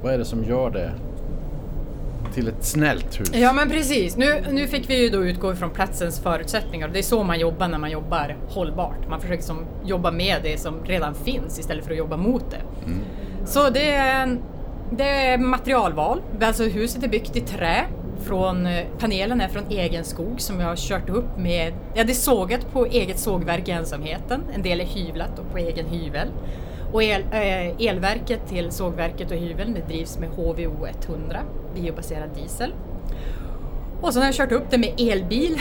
Vad 0.02 0.14
är 0.14 0.18
det 0.18 0.24
som 0.24 0.44
gör 0.44 0.70
det 0.70 0.90
till 2.34 2.48
ett 2.48 2.64
snällt 2.64 3.20
hus? 3.20 3.30
Ja 3.34 3.52
men 3.52 3.68
precis. 3.68 4.16
Nu, 4.16 4.44
nu 4.50 4.66
fick 4.66 4.90
vi 4.90 5.02
ju 5.02 5.08
då 5.10 5.24
utgå 5.24 5.52
ifrån 5.52 5.70
platsens 5.70 6.20
förutsättningar. 6.20 6.88
Det 6.88 6.98
är 6.98 7.02
så 7.02 7.24
man 7.24 7.38
jobbar 7.38 7.68
när 7.68 7.78
man 7.78 7.90
jobbar 7.90 8.36
hållbart. 8.48 9.08
Man 9.08 9.20
försöker 9.20 9.42
som 9.42 9.58
jobba 9.84 10.10
med 10.10 10.36
det 10.42 10.60
som 10.60 10.74
redan 10.84 11.14
finns 11.14 11.58
istället 11.58 11.84
för 11.84 11.92
att 11.92 11.98
jobba 11.98 12.16
mot 12.16 12.44
det. 12.50 12.90
Så 13.44 13.70
det 13.70 13.90
är, 13.94 14.38
det 14.90 15.08
är 15.08 15.38
materialval. 15.38 16.20
Alltså 16.40 16.64
huset 16.64 17.02
är 17.02 17.08
byggt 17.08 17.36
i 17.36 17.40
trä. 17.40 17.84
Från, 18.26 18.66
eh, 18.66 18.84
panelen 18.98 19.40
är 19.40 19.48
från 19.48 19.64
egen 19.70 20.04
skog 20.04 20.40
som 20.40 20.60
jag 20.60 20.68
har 20.68 20.76
kört 20.76 21.08
upp 21.08 21.38
med, 21.38 21.72
ja 21.94 22.04
det 22.04 22.12
är 22.12 22.14
sågat 22.14 22.72
på 22.72 22.86
eget 22.86 23.18
sågverk 23.18 23.68
i 23.68 23.70
ensamheten. 23.70 24.42
En 24.54 24.62
del 24.62 24.80
är 24.80 24.84
hyvlat 24.84 25.38
och 25.38 25.50
på 25.52 25.58
egen 25.58 25.86
hyvel. 25.86 26.28
Och 26.92 27.02
el, 27.02 27.22
äh, 27.32 27.88
elverket 27.88 28.48
till 28.48 28.70
sågverket 28.70 29.30
och 29.30 29.36
hyveln 29.36 29.74
det 29.74 29.94
drivs 29.94 30.18
med 30.18 30.28
HVO 30.28 30.86
100, 31.06 31.38
biobaserad 31.74 32.30
diesel. 32.34 32.72
Och 34.00 34.12
så 34.12 34.20
har 34.20 34.26
jag 34.26 34.34
kört 34.34 34.52
upp 34.52 34.70
det 34.70 34.78
med 34.78 35.00
elbil. 35.00 35.60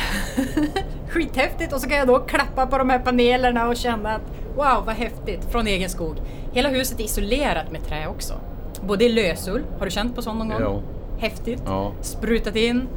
Skithäftigt! 1.10 1.74
Och 1.74 1.82
så 1.82 1.90
kan 1.90 1.98
jag 1.98 2.08
då 2.08 2.20
klappa 2.20 2.68
på 2.68 2.78
de 2.78 2.90
här 2.90 3.00
panelerna 3.00 3.68
och 3.68 3.76
känna 3.76 4.16
att 4.16 4.32
wow 4.56 4.86
vad 4.86 4.96
häftigt, 4.96 5.46
från 5.52 5.68
egen 5.68 5.90
skog. 5.90 6.16
Hela 6.54 6.70
huset 6.70 7.00
är 7.00 7.04
isolerat 7.04 7.72
med 7.72 7.84
trä 7.86 8.08
också. 8.08 8.34
Både 8.82 9.06
i 9.06 9.10
lösull, 9.10 9.64
har 9.80 9.86
du 9.86 9.92
känt 9.92 10.16
på 10.16 10.22
sån 10.22 10.38
någon 10.38 10.50
gång? 10.50 10.62
Ja. 10.62 10.95
Häftigt! 11.18 11.62
Ja. 11.66 11.92
Sprutat 12.02 12.56
in 12.56 12.88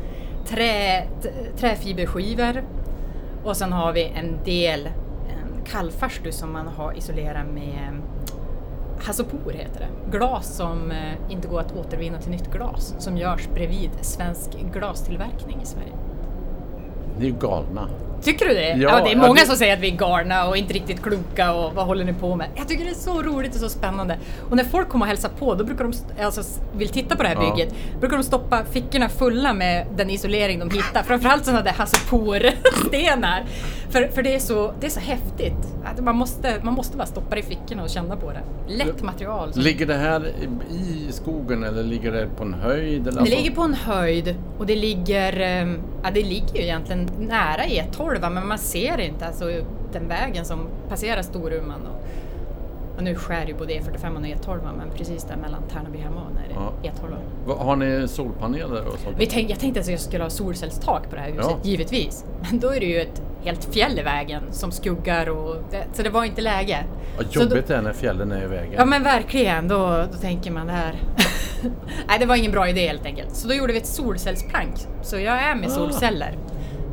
trä, 0.46 1.06
träfiberskivor 1.56 2.64
och 3.44 3.56
sen 3.56 3.72
har 3.72 3.92
vi 3.92 4.04
en 4.04 4.38
del 4.44 4.87
en 5.28 5.64
kallfarstu 5.64 6.32
som 6.32 6.52
man 6.52 6.68
har 6.68 6.98
isolerat 6.98 7.46
med 7.54 8.00
Hasopor 9.00 9.52
heter 9.52 9.80
det. 9.80 10.18
Glas 10.18 10.56
som 10.56 10.90
eh, 10.90 11.32
inte 11.32 11.48
går 11.48 11.60
att 11.60 11.76
återvinna 11.76 12.20
till 12.20 12.30
nytt 12.30 12.52
glas 12.52 12.94
som 12.98 13.16
görs 13.16 13.48
bredvid 13.54 13.90
svensk 14.00 14.50
glastillverkning 14.72 15.60
i 15.62 15.66
Sverige. 15.66 15.92
Ni 17.18 17.28
är 17.28 17.32
galna. 17.32 17.88
Tycker 18.22 18.48
du 18.48 18.54
det? 18.54 18.68
Ja, 18.68 18.76
Ja, 18.76 19.04
det 19.04 19.10
är 19.10 19.16
ja, 19.16 19.22
många 19.22 19.34
det- 19.40 19.46
som 19.46 19.56
säger 19.56 19.75
att 19.75 19.80
vi 19.80 19.90
är 19.90 19.96
galna 19.96 20.48
och 20.48 20.56
inte 20.56 20.72
riktigt 20.75 21.02
kloka 21.02 21.52
och 21.52 21.75
vad 21.75 21.87
håller 21.87 22.04
ni 22.04 22.12
på 22.12 22.37
med? 22.37 22.46
Jag 22.56 22.68
tycker 22.68 22.84
det 22.84 22.90
är 22.90 22.94
så 22.94 23.22
roligt 23.22 23.54
och 23.54 23.60
så 23.60 23.68
spännande. 23.68 24.16
Och 24.50 24.56
när 24.56 24.64
folk 24.64 24.88
kommer 24.88 25.04
och 25.04 25.08
hälsar 25.08 25.28
på, 25.38 25.54
då 25.54 25.64
brukar 25.64 25.84
de, 25.84 26.22
alltså 26.25 26.42
vill 26.76 26.88
titta 26.88 27.16
på 27.16 27.22
det 27.22 27.28
här 27.28 27.37
Ja. 27.42 27.54
bygget, 27.56 27.75
brukar 28.00 28.16
de 28.16 28.22
stoppa 28.22 28.64
fickorna 28.64 29.08
fulla 29.08 29.52
med 29.52 29.87
den 29.96 30.10
isolering 30.10 30.58
de 30.58 30.70
hittar. 30.70 31.02
Framförallt 31.02 31.44
sådana 31.44 31.62
där 31.62 31.72
Hasse 31.72 31.96
stenar 32.87 33.44
för, 33.90 34.08
för 34.08 34.22
det, 34.22 34.34
är 34.34 34.38
så, 34.38 34.72
det 34.80 34.87
är 34.87 34.90
så 34.90 35.00
häftigt. 35.00 35.54
Man, 36.00 36.16
måste, 36.16 36.54
man 36.62 36.75
måste 36.75 36.96
bara 36.96 37.06
stoppa 37.06 37.34
det 37.34 37.40
i 37.40 37.44
fickorna 37.44 37.82
och 37.82 37.90
känna 37.90 38.16
på 38.16 38.30
det. 38.32 38.42
Lätt 38.75 39.02
material. 39.02 39.52
som- 39.52 39.62
Ligger 39.62 39.87
det 39.87 39.94
här 39.94 40.26
i- 40.28 41.12
skogen 41.12 41.64
eller 41.64 41.82
ligger 41.82 42.12
det 42.12 42.28
på 42.37 42.44
en 42.44 42.54
höjd? 42.54 43.02
Eller 43.02 43.12
Det 43.12 43.20
alltså- 43.20 43.37
ligger 43.37 43.50
på 43.50 43.62
en 43.62 43.75
höjd 43.75 44.34
och 44.58 44.66
det 44.66 44.76
ligger, 44.76 45.40
ehm, 45.40 45.78
ja 46.02 46.10
det 46.14 46.22
ligger 46.22 46.54
ju 46.56 46.62
egentligen 46.62 47.10
nära 47.18 47.62
E12 47.62 48.07
men 48.30 48.46
man 48.48 48.58
ser 48.58 49.00
inte 49.00 49.26
alltså 49.26 49.44
den 49.92 50.08
vägen 50.08 50.44
som 50.44 50.68
passerar 50.88 51.22
Storuman. 51.22 51.80
Och, 51.86 52.04
och 52.96 53.02
nu 53.04 53.14
skär 53.14 53.46
ju 53.46 53.54
både 53.54 53.72
E45 53.72 54.16
och 54.16 54.22
E12 54.22 54.58
men 54.76 54.90
precis 54.96 55.24
där 55.24 55.36
mellan 55.36 55.62
Tärnaby 55.72 55.98
och 55.98 56.02
Hemavan 56.02 56.36
är 56.44 56.48
det 56.48 56.54
Ja. 56.54 56.72
E12. 56.90 57.14
Va- 57.46 57.64
Har 57.64 57.76
ni 57.76 58.08
solpaneler 58.08 58.86
och 58.86 58.98
sånt? 58.98 59.16
Vi 59.18 59.26
tänk, 59.26 59.50
jag 59.50 59.58
tänkte 59.60 59.80
att 59.80 59.88
jag 59.88 60.00
skulle 60.00 60.22
ha 60.24 60.30
solcellstak 60.30 61.10
på 61.10 61.16
det 61.16 61.22
här 61.22 61.28
huset, 61.30 61.46
Ja. 61.50 61.58
givetvis. 61.62 62.24
Men 62.50 62.60
då 62.60 62.68
är 62.74 62.80
det 62.80 62.86
ju 62.86 63.00
ett 63.00 63.22
helt 63.44 63.74
fjäll 63.74 63.98
i 63.98 64.02
vägen 64.02 64.42
som 64.50 64.70
skuggar 64.72 65.28
och 65.28 65.56
det, 65.70 65.84
så 65.92 66.02
det 66.02 66.10
var 66.10 66.24
inte 66.24 66.40
läge. 66.40 66.84
Då- 67.18 67.40
jobbigt 67.42 67.66
det 67.66 67.74
är 67.76 67.82
när 67.82 67.92
fjällen 67.92 68.32
är 68.32 68.44
i 68.44 68.46
vägen. 68.46 68.74
Ja 68.76 68.84
men 68.84 69.02
verkligen, 69.02 69.68
då, 69.68 70.04
då 70.12 70.18
tänker 70.20 70.50
man 70.50 70.66
det 70.66 70.72
här. 70.72 70.94
Nej 72.08 72.18
det 72.20 72.26
var 72.26 72.36
ingen 72.36 72.52
bra 72.52 72.68
idé 72.68 72.88
helt 72.88 73.06
enkelt. 73.06 73.34
Så 73.36 73.48
då 73.48 73.54
gjorde 73.54 73.72
vi 73.72 73.78
ett 73.78 73.86
solcellsplank. 73.86 74.74
Så 75.02 75.16
jag 75.18 75.42
är 75.42 75.54
med 75.54 75.66
Ah. 75.68 75.70
solceller. 75.70 76.34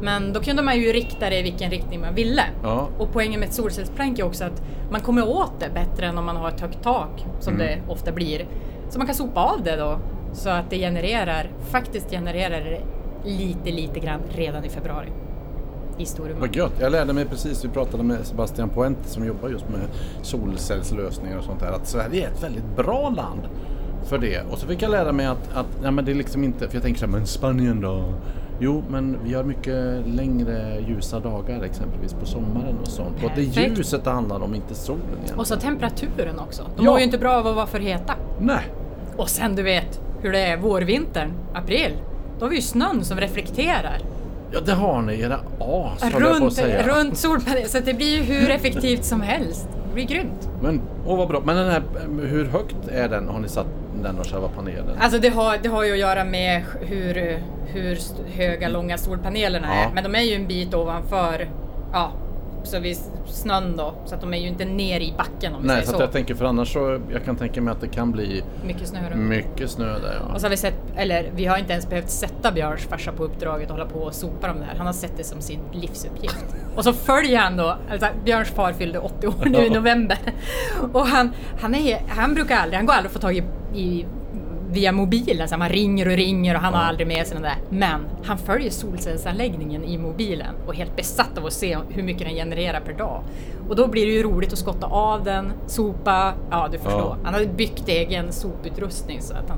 Men 0.02 0.34
då 0.34 0.40
kunde 0.40 0.62
man 0.64 0.78
ju 0.80 0.92
rikta 0.94 1.30
det 1.30 1.40
i 1.40 1.42
vilken 1.42 1.72
riktning 1.72 2.02
man 2.02 2.16
ville. 2.16 2.44
Ja. 2.64 2.88
Och 2.98 3.08
poängen 3.14 3.40
med 3.40 3.50
ett 3.50 3.56
solcellsplank 3.56 4.20
är 4.20 4.24
också 4.26 4.44
att 4.44 4.62
man 4.92 5.02
kommer 5.02 5.28
åt 5.28 5.60
det 5.60 5.70
bättre 5.74 6.06
än 6.06 6.18
om 6.18 6.26
man 6.26 6.36
har 6.38 6.50
ett 6.50 6.60
högt 6.62 6.84
tak, 6.84 7.26
som 7.40 7.54
Mm. 7.54 7.68
det 7.68 7.94
ofta 7.94 8.12
blir. 8.12 8.46
Så 8.90 8.98
man 8.98 9.08
kan 9.08 9.16
sopa 9.16 9.40
av 9.44 9.64
det 9.64 9.76
då, 9.76 10.00
så 10.34 10.50
att 10.50 10.70
det 10.70 10.78
genererar, 10.78 11.50
faktiskt 11.70 12.12
genererar 12.12 12.62
det 12.62 12.82
lite, 13.30 13.72
lite 13.72 14.00
grann 14.00 14.20
redan 14.36 14.66
i 14.66 14.70
februari. 14.70 15.08
I 15.98 16.06
Storuman. 16.06 16.40
Vad 16.42 16.56
gött. 16.56 16.74
Jag 16.80 16.92
lärde 16.92 17.14
mig 17.14 17.26
precis, 17.26 17.66
vi 17.66 17.70
pratade 17.70 18.04
med 18.04 18.26
Sebastian 18.26 18.70
Poente 18.70 19.10
som 19.10 19.26
jobbar 19.26 19.50
just 19.50 19.70
med 19.70 19.82
solcellslösningar 20.22 21.38
och 21.38 21.44
sånt 21.44 21.60
där, 21.60 21.72
att 21.72 21.88
Sverige 21.88 22.28
är 22.28 22.32
ett 22.32 22.44
väldigt 22.44 22.76
bra 22.76 23.10
land 23.10 23.42
för 24.04 24.18
det. 24.18 24.42
Och 24.52 24.58
så 24.58 24.68
fick 24.68 24.82
jag 24.82 24.92
lära 24.92 25.12
mig 25.12 25.26
att, 25.26 25.54
att 25.54 25.68
ja, 25.84 25.92
men 25.92 26.06
det 26.06 26.12
är 26.12 26.16
liksom 26.16 26.44
inte, 26.44 26.68
för 26.68 26.76
jag 26.76 26.84
tänker 26.84 27.00
så 27.00 27.06
här, 27.06 27.12
men 27.14 27.26
Spanien 27.26 27.82
då? 27.82 28.04
Jo, 28.60 28.84
men 28.90 29.18
vi 29.24 29.34
har 29.34 29.44
mycket 29.44 30.08
längre 30.08 30.80
ljusa 30.88 31.20
dagar 31.20 31.64
exempelvis 31.64 32.14
på 32.14 32.26
sommaren 32.26 32.76
och 32.82 32.88
sånt. 32.88 33.16
Och 33.24 33.30
att 33.30 33.36
det 33.36 33.42
är 33.42 33.46
Perfekt. 33.46 33.78
ljuset 33.78 34.04
det 34.04 34.10
handlar 34.10 34.44
om, 34.44 34.56
inte 34.56 34.76
solen 34.76 35.02
egentligen. 35.14 35.40
Och 35.40 35.48
så 35.48 35.56
temperaturen 35.56 36.40
också. 36.40 36.64
De 36.78 36.86
Ja. 36.86 36.92
mår 36.92 37.00
ju 37.00 37.06
inte 37.06 37.18
bra 37.18 37.34
av 37.34 37.48
att 37.48 37.56
vara 37.56 37.66
för 37.68 37.80
heta. 37.80 38.14
Nej, 38.40 38.64
Och 39.18 39.30
sen 39.30 39.56
du 39.56 39.64
vet 39.64 40.02
hur 40.22 40.32
det 40.32 40.40
är 40.40 40.58
vårvintern, 40.58 41.32
april. 41.54 41.92
Då 42.40 42.46
har 42.46 42.50
vi 42.50 42.56
ju 42.56 42.62
snön 42.62 43.04
som 43.04 43.18
reflekterar 43.20 43.98
ja 44.52 44.60
det 44.66 44.74
har 44.74 45.02
ni, 45.02 45.20
era 45.22 45.36
as 45.60 46.02
jag 46.02 46.12
på 46.12 46.18
att 46.18 46.42
runt, 46.42 46.54
säga. 46.54 46.88
runt 46.88 47.18
solpaneler. 47.18 47.68
Så 47.68 47.80
det 47.80 47.94
blir 47.94 48.18
ju 48.18 48.24
hur 48.24 48.50
effektivt 48.50 49.04
som 49.06 49.22
helst. 49.22 49.68
Det 49.88 49.94
blir 49.94 50.06
grymt. 50.06 50.50
Men, 50.62 50.82
åh 51.06 51.18
vad 51.18 51.28
bra. 51.28 51.42
Men 51.46 51.56
den 51.56 51.72
här, 51.72 51.82
hur 52.28 52.46
högt 52.46 52.88
är 52.92 53.10
den? 53.10 53.28
Har 53.28 53.40
ni 53.40 53.48
satt 53.50 53.68
den 54.04 54.20
och 54.20 54.26
själva 54.28 54.48
panelen? 54.56 54.98
Alltså 55.00 55.20
det 55.20 55.30
har, 55.30 55.58
det 55.64 55.70
har 55.70 55.84
ju 55.86 55.92
att 55.92 55.98
göra 56.00 56.24
med 56.24 56.64
hur, 56.82 57.40
hur 57.66 57.98
höga, 58.38 58.68
långa 58.68 58.98
solpanelerna 58.98 59.68
Ja. 59.68 59.74
är. 59.90 59.94
Men 59.94 60.04
de 60.04 60.16
är 60.16 60.22
ju 60.22 60.36
en 60.36 60.48
bit 60.48 60.74
ovanför, 60.74 61.50
ja, 61.94 62.12
så 62.64 62.80
vid 62.80 62.98
snön 63.28 63.78
då. 63.78 63.94
Så 64.06 64.16
att 64.16 64.22
de 64.22 64.34
är 64.34 64.38
ju 64.38 64.48
inte 64.48 64.66
ner 64.66 65.00
i 65.00 65.14
backen 65.18 65.56
om 65.56 65.62
vi 65.62 65.68
Nej, 65.68 65.76
säger 65.76 65.86
så 65.86 65.90
så. 65.92 65.96
att 65.96 66.02
jag 66.02 66.12
tänker 66.12 66.36
för 66.36 66.46
annars 66.46 66.74
så, 66.74 67.00
jag 67.12 67.26
kan 67.26 67.36
tänka 67.36 67.62
mig 67.62 67.72
att 67.72 67.82
det 67.82 67.88
kan 67.88 68.12
bli 68.12 68.44
Mycket 68.66 68.88
snö 68.88 69.16
mycket 69.16 69.70
snö 69.70 69.86
där 69.86 70.22
ja. 70.28 70.34
Och 70.34 70.40
så 70.42 70.46
har 70.46 70.50
vi 70.52 70.58
sett, 70.58 70.74
eller 70.96 71.32
vi 71.36 71.46
har 71.46 71.58
inte 71.58 71.72
ens 71.74 71.90
behövt 71.90 72.10
sätta 72.10 72.52
Björns 72.52 72.82
farsa 72.82 73.12
på 73.12 73.24
uppdraget 73.24 73.70
och 73.70 73.78
hålla 73.78 73.90
på 73.90 74.00
och 74.00 74.14
sopa 74.14 74.48
dem 74.48 74.58
där. 74.60 74.74
Han 74.78 74.86
har 74.86 74.94
sett 74.94 75.18
det 75.18 75.24
som 75.24 75.42
sin 75.42 75.60
livsuppgift. 75.74 76.46
Och 76.76 76.84
så 76.84 76.94
följer 76.94 77.38
han 77.40 77.58
då, 77.58 77.78
alltså 77.92 78.08
Björns 78.26 78.50
far 78.50 78.74
fyllde 78.74 79.00
80 79.00 79.28
år 79.28 79.46
nu 79.46 79.66
i 79.66 79.70
november. 79.70 80.18
Och 80.94 81.08
han, 81.08 81.32
han, 81.62 81.76
är, 81.76 82.02
han 82.08 82.34
brukar 82.34 82.58
aldrig, 82.58 82.78
han 82.78 82.86
går 82.86 82.94
aldrig 82.94 83.08
att 83.10 83.14
få 83.14 83.20
tag 83.20 83.38
i, 83.38 83.44
i 83.76 84.06
via 84.76 84.92
mobilen, 84.92 85.42
alltså 85.42 85.58
man 85.58 85.70
ringer 85.70 86.08
och 86.08 86.14
ringer 86.14 86.56
och 86.56 86.62
han 86.62 86.74
har 86.74 86.82
aldrig 86.82 87.08
med 87.08 87.28
sig 87.28 87.34
den 87.34 87.44
där. 87.44 87.58
Men 87.70 88.02
han 88.24 88.38
följer 88.38 88.70
solcellsanläggningen 88.70 89.84
i 89.84 89.98
mobilen 89.98 90.56
och 90.66 90.74
är 90.74 90.78
helt 90.78 90.96
besatt 90.96 91.38
av 91.38 91.46
att 91.46 91.54
se 91.54 91.78
hur 91.90 92.04
mycket 92.04 92.28
den 92.28 92.36
genererar 92.36 92.80
per 92.80 92.94
dag. 92.94 93.24
Och 93.70 93.76
då 93.76 93.88
blir 93.88 94.06
det 94.06 94.12
ju 94.12 94.24
roligt 94.24 94.54
att 94.54 94.60
skotta 94.60 94.88
av 94.88 95.24
den, 95.24 95.52
sopa, 95.68 96.34
ja 96.52 96.70
du 96.72 96.78
förstår. 96.78 97.02
Ja. 97.02 97.18
Han 97.24 97.34
har 97.34 97.46
byggt 97.46 97.88
egen 97.88 98.32
soputrustning 98.32 99.22
så 99.22 99.34
att 99.34 99.50
han 99.50 99.58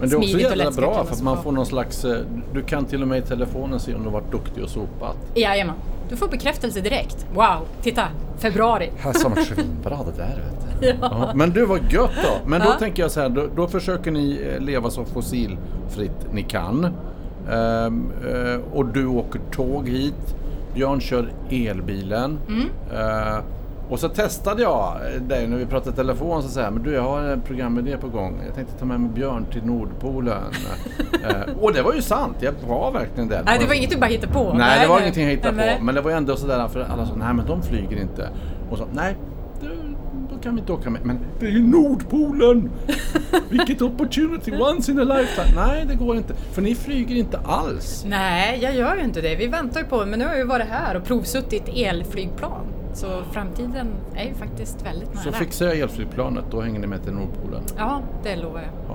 Men 0.00 0.08
det 0.08 0.14
är 0.14 0.18
också 0.18 0.38
jävla 0.38 0.70
bra 0.70 1.04
för 1.04 1.14
att 1.14 1.22
man 1.22 1.42
får 1.42 1.52
någon 1.52 1.66
slags, 1.66 2.04
eh, 2.04 2.18
du 2.52 2.62
kan 2.62 2.84
till 2.84 3.02
och 3.02 3.08
med 3.08 3.18
i 3.18 3.22
telefonen 3.22 3.80
se 3.80 3.94
om 3.94 4.04
du 4.04 4.10
varit 4.10 4.32
duktig 4.32 4.64
och 4.64 4.70
sopat. 4.70 5.16
Jajamän. 5.34 5.76
Du 6.08 6.16
får 6.16 6.28
bekräftelse 6.28 6.80
direkt. 6.80 7.26
Wow, 7.34 7.66
titta! 7.82 8.08
Februari. 8.38 8.90
Här 8.98 9.12
som 9.12 9.34
svinbra 9.46 9.96
det 9.96 10.22
där 10.22 10.36
vet 10.36 10.60
du. 10.60 10.65
Ja. 10.80 10.94
Ja, 11.00 11.30
Men 11.34 11.50
du 11.50 11.64
var 11.66 11.76
gött 11.76 12.10
då. 12.22 12.48
Men 12.50 12.60
då 12.60 12.66
Ja. 12.66 12.78
tänker 12.78 13.02
jag 13.02 13.10
så 13.10 13.20
här, 13.20 13.28
då, 13.28 13.46
då 13.56 13.66
försöker 13.68 14.10
ni 14.10 14.40
eh, 14.54 14.60
leva 14.60 14.90
så 14.90 15.04
fossilfritt 15.04 16.26
ni 16.32 16.42
kan. 16.42 16.84
Ehm, 17.52 18.12
eh, 18.28 18.60
och 18.78 18.86
du 18.86 19.06
åker 19.06 19.40
tåg 19.50 19.88
hit. 19.88 20.34
Björn 20.74 21.00
kör 21.00 21.32
elbilen. 21.50 22.38
Mm. 22.48 22.68
Eh, 22.94 23.38
och 23.88 23.98
så 23.98 24.08
testade 24.08 24.62
jag 24.62 24.92
dig 25.28 25.46
när 25.46 25.56
vi 25.56 25.66
pratade 25.66 25.96
telefon 25.96 26.42
så 26.42 26.48
säger 26.48 26.70
men 26.70 26.82
du 26.82 26.92
jag 26.92 27.02
har 27.02 27.20
en 27.22 27.40
programidé 27.40 27.96
på 27.96 28.08
gång. 28.08 28.38
Jag 28.46 28.54
tänkte 28.54 28.78
ta 28.78 28.84
med 28.84 29.00
mig 29.00 29.10
Björn 29.10 29.46
till 29.52 29.64
Nordpolen. 29.64 30.42
Eh, 31.28 31.54
och 31.60 31.72
det 31.72 31.82
var 31.82 31.92
ju 31.92 32.02
sant, 32.02 32.36
jag 32.40 32.52
var 32.68 32.92
verkligen 32.92 33.28
där. 33.28 33.42
Nej, 33.44 33.58
det 33.60 33.66
var 33.66 33.74
inget 33.74 33.90
du 33.90 33.96
bara 33.96 34.06
hittade 34.06 34.32
på. 34.32 34.52
Nej, 34.54 34.80
det 34.82 34.88
var 34.88 35.00
ingenting 35.00 35.22
jag 35.24 35.30
hittade 35.30 35.56
Nej. 35.56 35.76
på. 35.78 35.84
Men 35.84 35.94
det 35.94 36.00
var 36.00 36.10
ändå 36.10 36.36
sådär 36.36 36.68
för 36.68 36.80
alla 36.80 37.06
sa, 37.06 37.14
nej 37.14 37.34
men 37.34 37.46
de 37.46 37.62
flyger 37.62 38.00
inte. 38.00 38.28
Och 38.70 38.78
så, 38.78 38.84
nej, 38.92 39.16
det, 39.35 39.35
kan 40.46 40.54
vi 40.54 40.60
inte 40.60 40.72
åka 40.72 40.90
med. 40.90 41.04
Men 41.04 41.18
det 41.40 41.46
är 41.46 41.50
ju 41.50 41.62
Nordpolen! 41.62 42.70
Vilket 43.48 43.82
opportunity, 43.82 44.52
once 44.52 44.92
in 44.92 45.00
a 45.00 45.04
lifetime. 45.04 45.66
Nej, 45.66 45.84
det 45.88 45.94
går 45.94 46.16
inte. 46.16 46.34
För 46.34 46.62
ni 46.62 46.74
flyger 46.74 47.16
inte 47.16 47.38
alls. 47.38 48.04
Nej, 48.08 48.58
jag 48.62 48.74
gör 48.74 48.96
ju 48.96 49.04
inte 49.04 49.20
det. 49.20 49.36
Vi 49.36 49.46
väntar 49.46 49.80
ju 49.80 49.86
på 49.86 50.06
men 50.06 50.18
nu 50.18 50.24
har 50.26 50.36
ju 50.36 50.44
varit 50.44 50.66
här 50.66 50.96
och 50.96 51.04
provsuttit 51.04 51.68
elflygplan. 51.68 52.66
Så 52.94 53.22
framtiden 53.32 53.88
är 54.14 54.24
ju 54.24 54.34
faktiskt 54.34 54.86
väldigt 54.86 55.14
nära. 55.14 55.24
Så 55.24 55.32
fixar 55.32 55.66
jag 55.66 55.78
elflygplanet, 55.78 56.44
då 56.50 56.60
hänger 56.60 56.80
ni 56.80 56.86
med 56.86 57.02
till 57.02 57.12
Nordpolen. 57.12 57.62
Ja, 57.78 58.02
det 58.22 58.36
lovar 58.36 58.60
jag. 58.60 58.85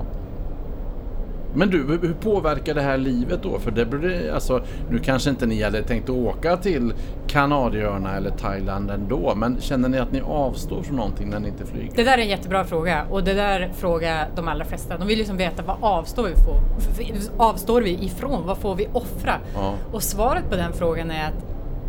Men 1.54 1.70
du, 1.70 1.78
hur 2.02 2.14
påverkar 2.14 2.74
det 2.74 2.80
här 2.82 2.98
livet 2.98 3.42
då? 3.42 3.58
För 3.58 3.70
det 3.70 3.86
blir, 3.86 4.32
alltså, 4.34 4.62
nu 4.90 4.98
kanske 4.98 5.30
inte 5.30 5.46
ni 5.46 5.62
hade 5.62 5.82
tänkt 5.82 6.04
att 6.08 6.16
åka 6.16 6.56
till 6.56 6.94
Kanarieöarna 7.26 8.16
eller 8.16 8.30
Thailand 8.30 8.90
ändå, 8.90 9.32
men 9.36 9.60
känner 9.60 9.88
ni 9.88 9.98
att 9.98 10.12
ni 10.12 10.20
avstår 10.20 10.82
från 10.82 10.96
någonting 10.96 11.30
när 11.30 11.40
ni 11.40 11.48
inte 11.48 11.66
flyger? 11.66 11.92
Det 11.96 12.04
där 12.04 12.18
är 12.18 12.22
en 12.22 12.28
jättebra 12.28 12.64
fråga 12.64 13.04
och 13.10 13.24
det 13.24 13.34
där 13.34 13.70
frågar 13.74 14.28
de 14.36 14.48
allra 14.48 14.64
flesta. 14.64 14.98
De 14.98 15.08
vill 15.08 15.18
liksom 15.18 15.36
veta 15.36 15.62
vad 15.62 15.76
avstår 15.80 16.22
vi, 16.28 16.34
få, 16.34 16.54
f- 16.78 17.28
avstår 17.36 17.82
vi 17.82 18.04
ifrån? 18.04 18.46
Vad 18.46 18.58
får 18.58 18.74
vi 18.74 18.88
offra? 18.92 19.32
Ja. 19.54 19.74
Och 19.92 20.02
svaret 20.02 20.50
på 20.50 20.56
den 20.56 20.72
frågan 20.72 21.10
är 21.10 21.26
att 21.26 21.44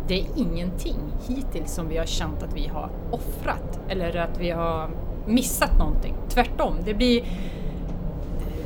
det 0.08 0.20
är 0.20 0.26
ingenting 0.36 0.96
hittills 1.28 1.72
som 1.74 1.88
vi 1.88 1.96
har 1.98 2.06
känt 2.06 2.42
att 2.42 2.56
vi 2.56 2.66
har 2.66 2.90
offrat 3.10 3.80
eller 3.88 4.16
att 4.16 4.40
vi 4.40 4.50
har 4.50 4.90
missat 5.26 5.78
någonting. 5.78 6.14
Tvärtom, 6.28 6.74
det 6.84 6.94
blir 6.94 7.24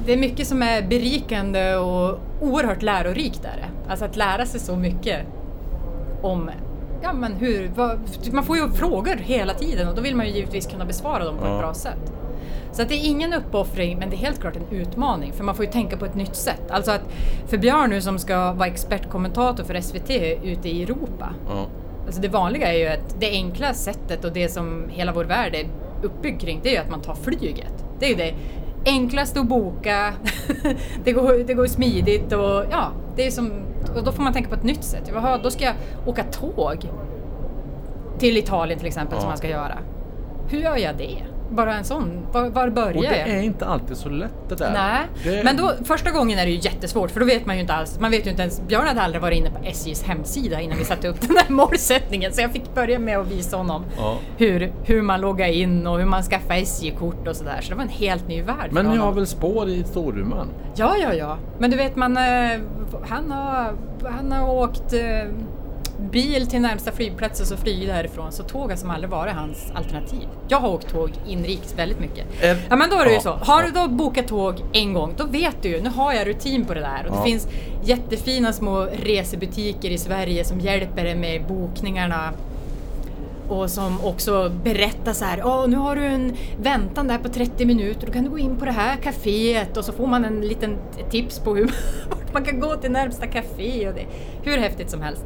det 0.09 0.13
är 0.15 0.19
mycket 0.19 0.47
som 0.47 0.63
är 0.63 0.83
berikande 0.83 1.75
och 1.77 2.19
oerhört 2.41 2.83
lärorikt 2.83 3.45
är 3.45 3.57
det. 3.57 3.91
Alltså 3.91 4.05
att 4.05 4.17
lära 4.17 4.47
sig 4.47 4.61
så 4.61 4.77
mycket 4.77 5.21
om 6.23 6.51
ja, 7.03 7.13
men 7.13 7.33
hur, 7.35 7.71
vad, 7.75 8.01
man 8.33 8.45
får 8.45 8.57
ju 8.57 8.69
frågor 8.71 9.15
hela 9.17 9.55
tiden 9.55 9.89
och 9.89 9.95
då 9.95 10.03
vill 10.03 10.17
man 10.17 10.27
ju 10.27 10.33
givetvis 10.33 10.67
kunna 10.67 10.85
besvara 10.85 11.25
dem 11.25 11.37
på 11.39 11.47
Ja. 11.47 11.55
ett 11.55 11.61
bra 11.61 11.75
sätt. 11.75 12.13
Så 12.73 12.83
att 12.83 12.89
det 12.89 12.95
är 12.95 13.09
ingen 13.09 13.35
uppoffring, 13.35 13.99
men 13.99 14.11
det 14.11 14.17
är 14.17 14.19
helt 14.19 14.41
klart 14.41 14.57
en 14.57 14.77
utmaning 14.79 15.33
för 15.33 15.45
man 15.45 15.55
får 15.55 15.65
ju 15.65 15.71
tänka 15.71 15.97
på 15.97 16.05
ett 16.05 16.15
nytt 16.15 16.35
sätt. 16.37 16.71
Alltså 16.71 16.91
att 16.91 17.03
för 17.47 17.59
Björn 17.59 17.91
nu 17.91 18.01
som 18.01 18.19
ska 18.19 18.53
vara 18.53 18.69
expertkommentator 18.69 19.65
för 19.65 19.81
SVT 19.81 20.11
ute 20.45 20.69
i 20.69 20.83
Europa. 20.83 21.29
Ja. 21.49 21.67
Alltså 22.07 22.21
det 22.21 22.29
vanliga 22.29 22.73
är 22.73 22.79
ju 22.79 22.87
att 22.89 23.21
det 23.21 23.31
enkla 23.31 23.75
sättet 23.75 24.25
och 24.25 24.33
det 24.33 24.49
som 24.49 24.85
hela 24.89 25.13
vår 25.13 25.25
värld 25.25 25.55
är 25.55 25.67
uppbyggd 26.03 26.41
kring, 26.41 26.61
det 26.63 26.69
är 26.69 26.73
ju 26.73 26.79
att 26.79 26.91
man 26.91 27.01
tar 27.01 27.15
flyget. 27.15 27.85
Det 27.99 28.07
är 28.07 28.11
ju 28.11 28.17
det 28.17 28.35
enklaste 28.89 29.41
att 29.41 29.47
boka, 29.47 30.15
det, 31.05 31.13
går, 31.13 31.45
det 31.47 31.55
går 31.55 31.67
smidigt 31.67 32.33
och 32.33 32.65
ja, 32.71 32.91
det 33.17 33.27
är 33.27 33.31
som, 33.31 33.51
och 33.97 34.05
då 34.05 34.13
får 34.13 34.23
man 34.23 34.33
tänka 34.33 34.49
på 34.49 34.55
ett 34.55 34.63
nytt 34.63 34.85
sätt. 34.85 35.11
Jaha, 35.15 35.39
då 35.43 35.51
ska 35.51 35.65
jag 35.65 35.75
åka 36.07 36.25
tåg 36.25 36.91
till 38.19 38.37
Italien 38.37 38.79
till 38.79 38.89
exempel 38.89 39.17
Ja. 39.17 39.21
som 39.21 39.29
man 39.29 39.39
ska 39.39 39.49
göra. 39.49 39.79
Hur 40.51 40.59
gör 40.61 40.77
jag 40.77 40.97
det? 40.97 41.17
Bara 41.51 41.75
en 41.75 41.85
sån. 41.85 42.27
Var, 42.33 42.49
var 42.51 42.69
börjar 42.71 42.97
Och 42.97 43.03
det 43.03 43.19
jag? 43.19 43.29
är 43.29 43.43
inte 43.43 43.67
alltid 43.67 43.97
så 43.97 44.09
lätt 44.09 44.49
det 44.49 44.55
där. 44.55 44.73
Nej, 44.73 45.01
Det, 45.25 45.45
men 45.45 45.57
då, 45.57 45.73
första 45.85 46.11
gången 46.11 46.39
är 46.39 46.45
det 46.47 46.51
ju 46.53 46.59
jättesvårt 46.59 47.11
för 47.11 47.21
då 47.21 47.27
vet 47.27 47.47
man 47.47 47.57
ju 47.57 47.61
inte 47.61 47.75
alls. 47.75 48.01
Man 48.01 48.11
vet 48.11 48.27
ju 48.27 48.31
inte 48.31 48.43
ens. 48.43 48.61
Björn 48.69 48.87
hade 48.87 49.03
aldrig 49.03 49.23
varit 49.23 49.39
inne 49.39 49.51
på 49.51 49.59
SJs 49.65 50.03
hemsida 50.03 50.61
innan 50.61 50.79
vi 50.79 50.85
satte 50.85 51.09
upp 51.09 51.21
den 51.29 51.37
här 51.37 51.51
målsättningen 51.51 52.33
så 52.33 52.41
jag 52.41 52.53
fick 52.53 52.75
börja 52.75 52.99
med 52.99 53.19
att 53.19 53.27
visa 53.33 53.57
honom 53.57 53.85
Ja. 53.97 54.17
hur, 54.37 54.73
hur 54.85 55.03
man 55.03 55.21
loggar 55.21 55.47
in 55.49 55.87
och 55.87 55.99
hur 55.99 56.07
man 56.07 56.23
skaffar 56.23 56.55
SJ-kort 56.55 57.29
och 57.29 57.37
sådär. 57.37 57.59
Så 57.63 57.69
det 57.71 57.75
var 57.75 57.83
en 57.83 57.89
helt 57.89 58.29
ny 58.29 58.43
värld 58.43 58.69
Men 58.71 58.87
ni 58.87 58.97
har 58.97 59.13
väl 59.13 59.27
spår 59.27 59.69
i 59.69 59.85
Storuman? 59.85 60.49
Ja, 60.75 60.95
ja, 61.03 61.15
ja. 61.15 61.37
Men 61.59 61.71
du 61.71 61.77
vet, 61.77 61.97
man, 61.97 62.17
eh, 62.17 62.23
han, 63.09 63.31
har, 63.31 63.75
han 64.11 64.33
har 64.33 64.51
åkt 64.55 64.93
eh, 64.93 65.01
bil 65.99 66.47
till 66.47 66.61
närmsta 66.61 66.93
flygplats 66.93 67.41
och 67.41 67.47
så 67.47 67.57
flyger 67.57 67.87
därifrån. 67.87 68.33
Så 68.33 68.43
tåg 68.43 68.71
har 68.71 68.77
som 68.77 68.91
aldrig 68.91 69.11
varit 69.11 69.35
hans 69.35 69.73
alternativ. 69.75 70.29
Jag 70.49 70.59
har 70.61 70.69
åkt 70.69 70.89
tåg 70.93 71.11
inrikes 71.29 71.79
väldigt 71.79 72.01
mycket. 72.01 72.43
Är- 72.43 72.57
Ja 72.71 72.77
men 72.77 72.91
då 72.91 72.97
är 72.97 73.05
det 73.05 73.11
ju 73.11 73.17
ja, 73.17 73.21
så. 73.21 73.31
Har 73.31 73.63
du 73.63 73.71
då 73.71 73.89
bokat 73.89 74.29
tåg 74.29 74.55
en 74.73 74.93
gång, 74.93 75.15
då 75.17 75.25
vet 75.27 75.63
du 75.63 75.69
ju, 75.69 75.81
nu 75.83 75.91
har 75.91 76.13
jag 76.13 76.27
rutin 76.27 76.65
på 76.65 76.75
det 76.75 76.81
där. 76.81 77.07
Och 77.09 77.15
Ja. 77.17 77.19
det 77.19 77.25
finns 77.31 77.49
jättefina 77.85 78.53
små 78.53 78.87
resebutiker 79.05 79.91
i 79.91 79.99
Sverige 79.99 80.45
som 80.45 80.61
hjälper 80.61 81.05
dig 81.05 81.15
med 81.15 81.47
bokningarna. 81.49 82.31
Och 83.49 83.71
som 83.71 84.05
också 84.05 84.53
berättar 84.65 85.13
så 85.13 85.25
här, 85.25 85.43
Åh, 85.45 85.69
nu 85.69 85.77
har 85.77 85.97
du 85.97 86.05
en 86.05 86.37
väntan 86.63 87.09
där 87.09 87.19
på 87.19 87.29
30 87.29 87.65
minuter, 87.65 88.07
då 88.07 88.13
kan 88.13 88.25
du 88.25 88.31
gå 88.31 88.39
in 88.39 88.57
på 88.57 88.65
det 88.65 88.71
här 88.73 88.97
kaféet 88.97 89.77
och 89.77 89.85
så 89.85 89.93
får 89.93 90.07
man 90.07 90.25
en 90.25 90.41
liten 90.41 90.77
tips 91.11 91.39
på 91.39 91.55
hur 91.55 91.71
man 92.33 92.45
kan 92.45 92.61
gå 92.61 92.77
till 92.77 92.91
närmsta 92.91 93.27
café 93.27 93.89
och 93.89 93.95
det 93.95 94.05
hur 94.43 94.59
häftigt 94.59 94.91
som 94.91 95.03
helst. 95.03 95.25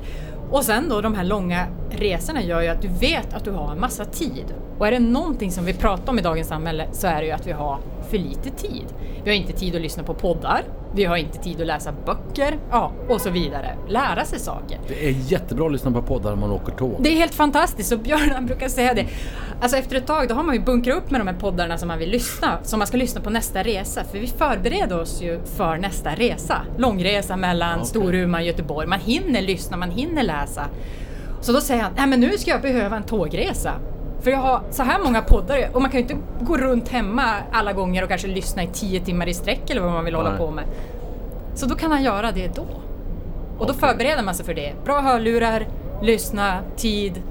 Och 0.53 0.65
sen 0.65 0.89
då 0.89 1.01
de 1.01 1.15
här 1.15 1.25
långa 1.25 1.67
resorna 1.91 2.43
gör 2.43 2.61
ju 2.61 2.69
att 2.69 2.83
du 2.83 2.89
vet 2.89 3.35
att 3.35 3.45
du 3.45 3.51
har 3.51 3.73
en 3.73 3.81
massa 3.81 4.05
tid. 4.05 4.55
Och 4.79 4.87
är 4.87 4.91
det 4.91 4.99
någonting 4.99 5.53
som 5.53 5.65
vi 5.65 5.75
pratar 5.75 6.13
om 6.13 6.19
i 6.19 6.23
dagens 6.23 6.49
samhälle 6.49 6.89
så 6.93 7.07
är 7.07 7.21
det 7.21 7.27
ju 7.27 7.33
att 7.33 7.47
vi 7.47 7.53
har 7.53 7.79
för 8.13 8.19
lite 8.19 8.51
tid. 8.51 8.85
Vi 9.25 9.31
har 9.31 9.37
inte 9.37 9.53
tid 9.53 9.77
att 9.77 9.83
lyssna 9.83 10.03
på 10.03 10.15
poddar, 10.15 10.65
vi 10.95 11.05
har 11.05 11.17
inte 11.17 11.39
tid 11.39 11.61
att 11.61 11.67
läsa 11.67 11.93
böcker, 12.07 12.59
ja, 12.71 12.93
och 13.09 13.21
så 13.21 13.31
vidare. 13.31 13.77
Lära 13.89 14.25
sig 14.25 14.39
saker. 14.39 14.81
Det 14.89 15.09
är 15.09 15.11
jättebra 15.11 15.67
att 15.67 15.73
lyssna 15.73 15.91
på 15.91 16.03
poddar 16.03 16.31
när 16.31 16.37
man 16.37 16.51
åker 16.51 16.73
tåg. 16.73 16.97
Det 17.01 17.09
är 17.09 17.17
helt 17.17 17.35
fantastiskt 17.35 17.93
och 17.93 17.99
Björn 17.99 18.47
brukar 18.47 18.69
säga 18.69 18.95
det. 18.95 19.07
Alltså 19.61 19.77
efter 19.77 19.97
ett 19.97 20.07
tag 20.07 20.29
då 20.29 20.35
har 20.35 20.43
man 20.43 20.55
ju 20.55 20.61
bunkrat 20.61 20.97
upp 20.97 21.11
med 21.11 21.21
de 21.21 21.27
här 21.27 21.35
poddarna 21.35 21.79
som 21.79 21.89
man 21.89 21.99
vill 21.99 22.11
lyssna, 22.11 22.59
som 22.63 22.79
man 22.79 22.87
ska 22.87 22.97
lyssna 22.97 23.21
på 23.21 23.31
nästa 23.31 23.63
resa. 23.63 24.05
För 24.05 24.19
vi 24.19 24.27
förbereder 24.27 25.01
oss 25.01 25.23
ju 25.23 25.41
för 25.57 25.77
nästa 25.77 26.11
resa. 26.15 26.57
Långresa 26.79 27.37
mellan 27.37 27.75
Okej. 27.75 27.87
Storuman 27.87 28.41
och 28.41 28.47
Göteborg. 28.47 28.87
Man 28.89 29.01
hinner 29.01 29.43
lyssna, 29.43 29.77
man 29.77 29.91
hinner 29.91 30.23
läsa. 30.23 30.67
Så 31.41 31.53
då 31.53 31.61
säger 31.61 31.83
han, 31.83 31.93
nej 31.97 32.07
men 32.07 32.21
nu 32.21 32.39
ska 32.39 32.51
jag 32.51 32.63
behöva 32.63 32.97
en 32.97 33.03
tågresa. 33.03 33.73
För 34.23 34.31
jag 34.31 34.39
har 34.39 34.63
så 34.71 34.83
här 34.83 34.99
många 35.05 35.23
poddar 35.23 35.69
och 35.73 35.83
man 35.83 35.91
kan 35.91 36.01
ju 36.01 36.03
inte 36.03 36.17
gå 36.41 36.57
runt 36.57 36.89
hemma 36.89 37.35
alla 37.53 37.73
gånger 37.73 38.03
och 38.03 38.09
kanske 38.09 38.29
lyssna 38.29 38.63
i 38.63 38.67
tio 38.67 39.01
timmar 39.01 39.29
i 39.29 39.35
sträck 39.35 39.71
eller 39.71 39.81
vad 39.81 39.93
man 39.93 40.05
vill 40.05 40.15
hålla 40.15 40.31
Nej. 40.31 40.39
på 40.39 40.51
med. 40.51 40.65
Så 41.55 41.67
då 41.67 41.75
kan 41.75 41.91
han 41.91 42.03
göra 42.03 42.33
det 42.33 42.57
då. 42.57 42.67
Och 43.59 43.67
då 43.67 43.73
förbereder 43.73 44.23
man 44.23 44.35
sig 44.35 44.47
för 44.47 44.55
det. 44.55 44.73
Bra 44.85 45.01
hörlurar, 45.01 45.67
lyssna, 46.03 46.59
tid. 46.77 47.23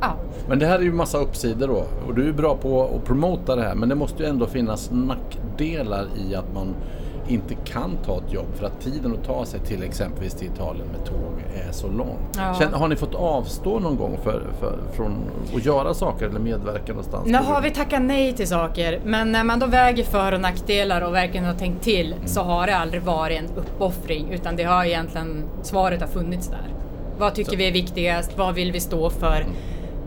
Ja, 0.00 0.14
Men 0.48 0.58
det 0.58 0.66
här 0.66 0.78
är 0.78 0.82
ju 0.82 0.92
massa 0.92 1.18
uppsidor 1.18 1.68
då. 1.68 1.84
Och 2.08 2.14
du 2.14 2.28
är 2.28 2.32
bra 2.32 2.56
på 2.56 2.84
att 2.96 3.04
promota 3.04 3.56
det 3.56 3.62
här. 3.62 3.74
Men 3.74 3.88
det 3.88 3.94
måste 3.94 4.22
ju 4.22 4.28
ändå 4.28 4.46
finnas 4.46 4.90
nackdelar 4.92 6.06
i 6.16 6.34
att 6.34 6.54
man 6.54 6.74
inte 7.28 7.54
kan 7.54 7.96
ta 8.04 8.18
ett 8.18 8.32
jobb. 8.32 8.46
För 8.54 8.66
att 8.66 8.80
tiden 8.80 9.12
att 9.12 9.26
ta 9.26 9.44
sig 9.44 9.60
till 9.60 9.82
exempelvis 9.82 10.34
till 10.34 10.46
Italien 10.46 10.86
med 10.86 11.04
tåg 11.04 11.34
är 11.68 11.72
så 11.72 11.88
lång. 11.88 12.18
Ja. 12.36 12.68
Har 12.72 12.88
ni 12.88 12.96
fått 12.96 13.14
avstå 13.14 13.78
någon 13.78 13.96
gång 13.96 14.18
för, 14.22 14.42
för, 14.60 14.78
från 14.96 15.30
att 15.56 15.64
göra 15.64 15.94
saker 15.94 16.26
eller 16.26 16.40
medverka 16.40 16.92
någonstans? 16.92 17.26
Nu 17.26 17.38
har 17.38 17.60
vi 17.60 17.70
tackat 17.70 18.02
nej 18.02 18.32
till 18.32 18.48
saker, 18.48 19.00
men 19.04 19.32
när 19.32 19.44
man 19.44 19.58
då 19.58 19.66
väger 19.66 20.04
för 20.04 20.32
och 20.32 20.40
nackdelar 20.40 21.00
och 21.00 21.14
verkligen 21.14 21.46
har 21.46 21.54
tänkt 21.54 21.84
till 21.84 22.14
så 22.24 22.42
har 22.42 22.66
det 22.66 22.76
aldrig 22.76 23.02
varit 23.02 23.38
en 23.38 23.48
uppoffring 23.56 24.30
utan 24.32 24.56
det 24.56 24.64
har 24.64 24.84
egentligen, 24.84 25.44
svaret 25.62 26.00
har 26.00 26.08
funnits 26.08 26.48
där. 26.48 26.74
Vad 27.18 27.34
tycker 27.34 27.56
vi 27.56 27.68
är 27.68 27.72
viktigast? 27.72 28.38
Vad 28.38 28.54
vill 28.54 28.72
vi 28.72 28.80
stå 28.80 29.10
för? 29.10 29.46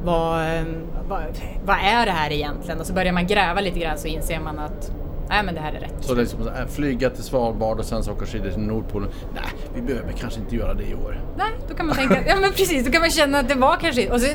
Vad, 0.03 0.41
eh, 0.41 0.63
vad, 1.09 1.21
vad 1.65 1.75
är 1.75 2.05
det 2.05 2.11
här 2.11 2.31
egentligen? 2.31 2.79
Och 2.79 2.85
så 2.85 2.93
börjar 2.93 3.13
man 3.13 3.27
gräva 3.27 3.61
lite 3.61 3.79
grann 3.79 3.97
så 3.97 4.07
inser 4.07 4.39
man 4.39 4.59
att 4.59 4.91
nej 5.29 5.43
men 5.43 5.55
det 5.55 5.61
här 5.61 5.73
är 5.73 5.79
rätt. 5.79 5.93
Så 6.01 6.15
liksom 6.15 6.49
flyga 6.69 7.09
till 7.09 7.23
Svalbard 7.23 7.79
och 7.79 7.85
sen 7.85 8.03
så 8.03 8.11
åka 8.11 8.25
skidor 8.25 8.49
till 8.49 8.59
Nordpolen. 8.61 9.09
Nej, 9.35 9.43
vi 9.75 9.81
behöver 9.81 10.11
kanske 10.11 10.39
inte 10.39 10.55
göra 10.55 10.73
det 10.73 10.83
i 10.83 10.93
år. 10.95 11.21
Nej, 11.37 11.51
då 11.69 11.75
kan 11.75 11.87
man 11.87 11.95
tänka, 11.95 12.27
ja 12.27 12.35
men 12.41 12.51
precis, 12.51 12.85
då 12.85 12.91
kan 12.91 13.01
man 13.01 13.09
känna 13.09 13.39
att 13.39 13.49
det 13.49 13.55
var 13.55 13.75
kanske 13.75 14.09
och 14.11 14.21
så, 14.21 14.27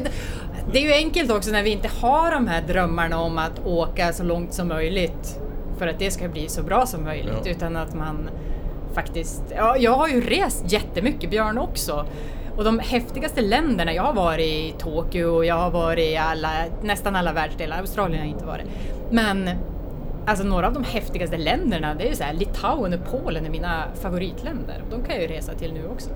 Det 0.73 0.79
är 0.79 0.83
ju 0.83 0.93
enkelt 0.93 1.31
också 1.31 1.51
när 1.51 1.63
vi 1.63 1.71
inte 1.71 1.89
har 2.01 2.31
de 2.31 2.47
här 2.47 2.63
drömmarna 2.63 3.19
om 3.19 3.39
att 3.39 3.67
åka 3.67 4.13
så 4.13 4.23
långt 4.25 4.55
som 4.55 4.69
möjligt 4.69 5.39
för 5.79 5.87
att 5.87 5.99
det 5.99 6.11
ska 6.11 6.29
bli 6.29 6.49
så 6.49 6.63
bra 6.63 6.87
som 6.87 7.05
möjligt 7.05 7.41
Ja. 7.45 7.51
utan 7.51 7.77
att 7.77 7.95
man 7.95 8.29
faktiskt, 8.95 9.43
ja 9.57 9.77
jag 9.77 9.93
har 9.93 10.09
ju 10.09 10.21
rest 10.21 10.73
jättemycket, 10.73 11.31
Björn 11.31 11.59
också. 11.59 12.07
Och 12.57 12.65
de 12.65 12.79
häftigaste 12.79 13.41
länderna, 13.41 13.93
jag 13.93 14.03
har 14.03 14.13
varit 14.13 14.47
i 14.47 14.75
Tokyo 14.79 15.27
och 15.27 15.45
jag 15.45 15.55
har 15.55 15.71
varit 15.71 16.05
i 16.13 16.17
alla, 16.17 16.49
nästan 16.83 17.17
alla 17.17 17.33
världsdelar, 17.33 17.79
Australien 17.81 18.19
har 18.21 18.27
jag 18.27 18.35
inte 18.35 18.45
varit. 18.47 18.67
Men 19.11 19.51
Alltså 20.27 20.45
några 20.45 20.67
av 20.67 20.73
de 20.73 20.85
häftigaste 20.85 21.37
länderna, 21.37 21.95
det 21.95 22.09
är 22.09 22.15
så 22.15 22.25
här, 22.25 22.33
Litauen 22.33 22.95
och 22.95 23.01
Polen 23.11 23.47
är 23.47 23.51
mina 23.51 23.85
favoritländer. 23.95 24.83
De 24.91 25.03
kan 25.05 25.15
jag 25.15 25.23
ju 25.23 25.29
resa 25.29 25.55
till 25.55 25.73
nu 25.73 25.89
också. 25.89 26.11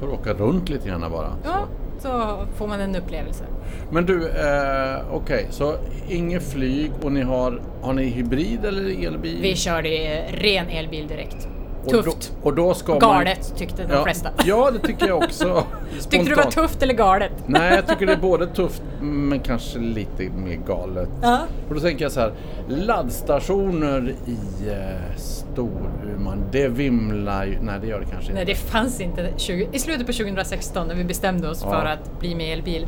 Får 0.00 0.12
åka 0.12 0.32
runt 0.32 0.68
lite 0.68 0.88
grann 0.88 1.00
bara. 1.00 1.30
Så. 1.30 1.36
Ja, 1.44 1.66
så 1.98 2.38
får 2.56 2.66
man 2.66 2.80
en 2.80 2.96
upplevelse. 2.96 3.44
Men 3.90 4.06
du, 4.06 4.28
eh, 4.28 5.14
okej, 5.14 5.46
så 5.50 5.74
inget 6.08 6.52
flyg 6.52 6.92
och 7.02 7.12
ni 7.12 7.22
har, 7.22 7.62
har 7.82 7.92
ni 7.92 8.04
hybrid 8.04 8.64
eller 8.64 9.06
elbil? 9.06 9.38
Vi 9.42 9.56
körde 9.56 9.88
ren 10.32 10.68
elbil 10.68 11.08
direkt. 11.08 11.48
Och 11.96 12.04
Tufft. 12.04 12.32
Då, 12.42 12.48
och 12.48 12.54
då 12.54 12.74
ska 12.74 12.92
man... 12.92 13.00
Galet 13.00 13.52
tyckte 13.56 13.82
de 13.82 13.92
ja, 13.94 14.04
flesta. 14.04 14.30
Ja, 14.44 14.70
det 14.70 14.78
tycker 14.78 15.06
jag 15.06 15.16
också. 15.16 15.64
Tyckte 16.10 16.18
du 16.18 16.34
det 16.34 16.34
var 16.34 16.50
tufft 16.50 16.82
eller 16.82 16.94
galet? 16.94 17.32
Nej, 17.46 17.74
jag 17.74 17.86
tycker 17.86 18.06
det 18.06 18.12
är 18.12 18.16
både 18.20 18.46
tufft 18.46 18.82
men 19.00 19.40
kanske 19.40 19.78
lite 19.78 20.22
mer 20.22 20.58
galet. 20.66 21.08
Ja. 21.22 21.40
Och 21.68 21.74
då 21.74 21.80
tänker 21.80 22.04
jag 22.04 22.12
så 22.12 22.20
här, 22.20 22.32
laddstationer 22.68 24.14
i 24.26 24.68
eh, 24.70 25.16
Storuman, 25.16 26.42
det 26.52 26.68
vimlar 26.68 27.44
ju... 27.44 27.58
Nej, 27.62 27.78
det 27.80 27.86
gör 27.86 28.00
det 28.00 28.06
kanske 28.06 28.32
Nej, 28.32 28.42
inte. 28.42 28.52
det 28.52 28.58
fanns 28.58 29.00
inte 29.00 29.32
20, 29.36 29.68
i 29.72 29.78
slutet 29.78 30.06
på 30.06 30.12
2016 30.12 30.88
när 30.88 30.94
vi 30.94 31.04
bestämde 31.04 31.50
oss 31.50 31.60
Ja. 31.64 31.70
för 31.70 31.86
att 31.86 32.20
bli 32.20 32.34
med 32.34 32.52
elbil. 32.52 32.86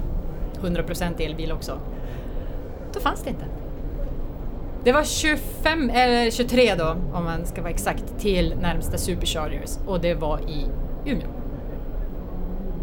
100% 0.63 1.21
elbil 1.23 1.53
också. 1.53 1.79
Då 2.93 3.01
fanns 3.01 3.23
det 3.23 3.31
inte. 3.31 3.45
Det 4.85 4.93
var 4.93 5.05
25, 5.05 5.91
eller 5.91 6.31
23 6.31 6.75
då, 6.75 6.97
om 7.13 7.25
man 7.25 7.47
ska 7.47 7.63
vara 7.63 7.71
exakt, 7.71 8.19
till 8.19 8.55
närmsta 8.61 8.99
Superchargers 8.99 9.79
och 9.87 10.01
det 10.01 10.15
var 10.15 10.39
i 10.39 10.67
Umeå. 11.07 11.27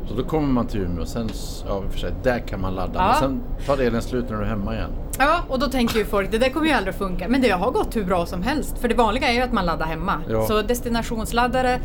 Så 0.08 0.14
då 0.14 0.24
kommer 0.24 0.48
man 0.48 0.68
till 0.68 0.80
Umeå 0.82 1.02
och 1.02 1.08
sen, 1.08 1.30
ja 1.68 1.84
för 1.90 2.00
sig, 2.00 2.14
där 2.24 2.40
kan 2.40 2.62
man 2.62 2.76
ladda. 2.76 3.00
Ja. 3.00 3.06
Men 3.06 3.16
sen 3.16 3.42
tar 3.66 3.84
elen 3.84 4.02
slut 4.02 4.30
när 4.30 4.38
du 4.38 4.44
är 4.44 4.48
hemma 4.48 4.74
igen. 4.74 4.90
Ja, 5.20 5.40
och 5.50 5.60
då 5.60 5.66
tänker 5.66 5.98
ju 5.98 6.06
folk 6.06 6.32
det 6.32 6.38
där 6.38 6.50
kommer 6.50 6.68
ju 6.68 6.74
aldrig 6.74 6.94
att 6.94 7.00
funka. 7.00 7.28
Men 7.28 7.42
det 7.42 7.50
har 7.50 7.72
gått 7.72 7.96
hur 7.96 8.04
bra 8.04 8.26
som 8.26 8.42
helst. 8.42 8.78
För 8.78 8.88
det 8.88 8.96
vanliga 8.96 9.28
är 9.28 9.34
ju 9.34 9.42
att 9.42 9.54
man 9.54 9.66
laddar 9.66 9.86
hemma. 9.86 10.14
Ja. 10.30 10.48
Så 10.48 10.62
destinationsladdare 10.62 11.80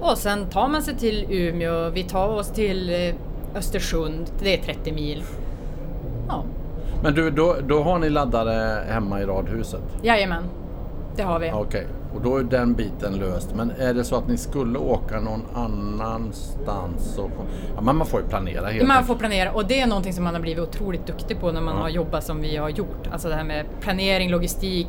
och 0.00 0.18
sen 0.18 0.46
tar 0.46 0.68
man 0.68 0.82
sig 0.82 0.96
till 0.96 1.26
Umeå. 1.30 1.90
Vi 1.90 2.02
tar 2.02 2.28
oss 2.28 2.52
till 2.52 2.90
eh, 2.90 3.14
Östersund. 3.58 4.30
Det 4.42 4.58
är 4.58 4.62
30 4.62 4.92
mil. 4.92 5.22
Men 7.02 7.14
du, 7.14 7.30
då, 7.30 7.56
då 7.68 7.82
har 7.82 7.98
ni 7.98 8.10
laddare 8.10 8.84
hemma 8.88 9.20
i 9.20 9.24
radhuset? 9.26 9.82
jajamän. 10.02 10.44
Det 11.16 11.22
har 11.22 11.38
vi. 11.38 11.50
Okej, 11.54 11.86
och 12.14 12.20
då 12.20 12.36
är 12.36 12.42
den 12.42 12.74
biten 12.74 13.12
löst. 13.12 13.54
Men 13.54 13.70
är 13.70 13.94
det 13.94 14.04
så 14.04 14.16
att 14.16 14.28
ni 14.28 14.36
skulle 14.36 14.78
åka 14.78 15.20
någon 15.20 15.42
annanstans 15.54 17.14
så... 17.14 17.30
Ja, 17.74 17.80
men 17.80 17.96
man 17.96 18.06
får 18.06 18.20
ju 18.20 18.26
planera 18.28 18.66
helt 18.66 18.88
Man 18.88 19.04
får 19.04 19.14
planera 19.14 19.52
och 19.52 19.66
det 19.66 19.80
är 19.80 19.86
någonting 19.86 20.12
som 20.12 20.24
man 20.24 20.34
har 20.34 20.40
blivit 20.40 20.62
otroligt 20.68 21.06
duktig 21.06 21.40
på 21.40 21.52
när 21.52 21.60
man 21.60 21.74
Ja. 21.76 21.80
har 21.82 21.88
jobbat 21.88 22.24
som 22.24 22.40
vi 22.40 22.56
har 22.56 22.68
gjort. 22.68 23.08
Alltså 23.12 23.28
det 23.28 23.34
här 23.34 23.44
med 23.44 23.66
planering, 23.80 24.30
logistik. 24.30 24.88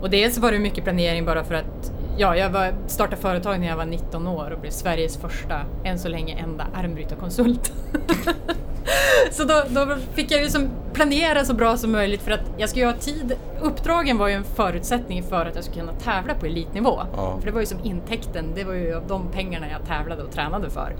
Och 0.00 0.10
dels 0.10 0.38
var 0.38 0.52
det 0.52 0.58
mycket 0.58 0.84
planering 0.84 1.24
bara 1.24 1.44
för 1.44 1.54
att 1.54 1.92
ja, 2.16 2.36
jag 2.36 2.50
var, 2.50 2.72
startade 2.86 3.16
företag 3.22 3.60
när 3.60 3.66
jag 3.66 3.76
var 3.76 3.84
19 3.86 4.26
år 4.26 4.50
och 4.50 4.60
blev 4.60 4.70
Sveriges 4.70 5.16
första, 5.16 5.60
än 5.84 5.98
så 5.98 6.08
länge 6.08 6.34
enda, 6.38 6.66
armbrytarkonsult. 6.74 7.72
så 9.30 9.44
då, 9.44 9.62
då 9.68 9.96
fick 10.14 10.30
jag 10.30 10.42
ju 10.42 10.48
som 10.48 10.70
planera 10.92 11.44
så 11.44 11.54
bra 11.54 11.76
som 11.76 11.92
möjligt 11.92 12.22
för 12.22 12.30
att 12.30 12.40
jag 12.58 12.68
skulle 12.68 12.86
ha 12.86 12.92
tid. 12.92 13.36
Uppdragen 13.60 14.18
var 14.18 14.28
ju 14.28 14.34
en 14.34 14.44
förutsättning 14.44 15.22
för 15.22 15.46
att 15.46 15.54
jag 15.54 15.64
skulle 15.64 15.80
kunna 15.80 15.98
tävla 15.98 16.34
på 16.34 16.46
elitnivå. 16.46 17.02
Ja. 17.16 17.36
För 17.38 17.46
det 17.46 17.52
var 17.52 17.60
ju 17.60 17.66
som 17.66 17.78
intäkten, 17.84 18.44
det 18.54 18.64
var 18.64 18.74
ju 18.74 18.94
av 18.94 19.06
de 19.06 19.30
pengarna 19.32 19.66
jag 19.70 19.86
tävlade 19.86 20.22
och 20.22 20.32
tränade 20.32 20.70
för. 20.70 20.96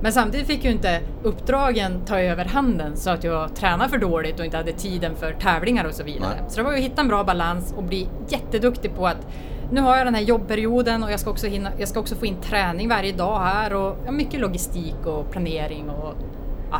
Men 0.00 0.12
samtidigt 0.12 0.46
fick 0.46 0.64
ju 0.64 0.70
inte 0.70 1.00
uppdragen 1.22 2.04
ta 2.06 2.20
över 2.20 2.44
handen 2.44 2.96
så 2.96 3.10
att 3.10 3.24
jag 3.24 3.56
tränade 3.56 3.90
för 3.90 3.98
dåligt 3.98 4.38
och 4.38 4.44
inte 4.44 4.56
hade 4.56 4.72
tiden 4.72 5.16
för 5.16 5.32
tävlingar 5.32 5.84
och 5.84 5.94
så 5.94 6.02
vidare. 6.04 6.36
Nej. 6.40 6.50
Så 6.50 6.56
det 6.56 6.62
var 6.62 6.72
ju 6.72 6.78
att 6.78 6.84
hitta 6.84 7.00
en 7.00 7.08
bra 7.08 7.24
balans 7.24 7.74
och 7.76 7.82
bli 7.82 8.08
jätteduktig 8.28 8.94
på 8.94 9.06
att 9.06 9.26
nu 9.70 9.80
har 9.80 9.96
jag 9.96 10.06
den 10.06 10.14
här 10.14 10.22
jobbperioden 10.22 11.02
och 11.02 11.12
jag 11.12 11.20
ska 11.20 11.30
också, 11.30 11.46
hinna, 11.46 11.70
jag 11.78 11.88
ska 11.88 12.00
också 12.00 12.14
få 12.14 12.26
in 12.26 12.36
träning 12.40 12.88
varje 12.88 13.12
dag 13.12 13.38
här 13.38 13.74
och 13.74 14.14
mycket 14.14 14.40
logistik 14.40 15.06
och 15.06 15.30
planering 15.30 15.90
och 15.90 16.14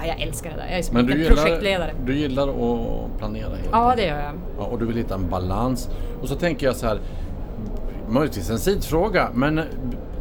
Ja, 0.02 0.06
jag 0.06 0.20
älskar 0.28 0.50
det 0.50 0.56
där. 0.56 0.66
Jag 0.70 0.78
är 0.78 0.82
som 0.82 0.94
Men 0.96 1.04
en 1.04 1.10
du 1.10 1.22
gillar, 1.22 1.36
projektledare. 1.42 1.90
du 2.06 2.14
gillar 2.16 2.48
att 2.48 3.18
planera 3.18 3.48
helt 3.48 3.68
Ja, 3.72 3.92
det 3.96 4.06
gör 4.06 4.20
jag. 4.20 4.32
Ja, 4.58 4.64
och 4.64 4.78
du 4.78 4.86
vill 4.86 4.96
hitta 4.96 5.14
en 5.14 5.30
balans. 5.30 5.88
Och 6.22 6.28
så 6.28 6.34
tänker 6.34 6.66
jag 6.66 6.76
så 6.76 6.86
här, 6.86 6.98
möjligtvis 8.08 8.50
en 8.50 8.58
sidfråga, 8.58 9.28
men 9.34 9.60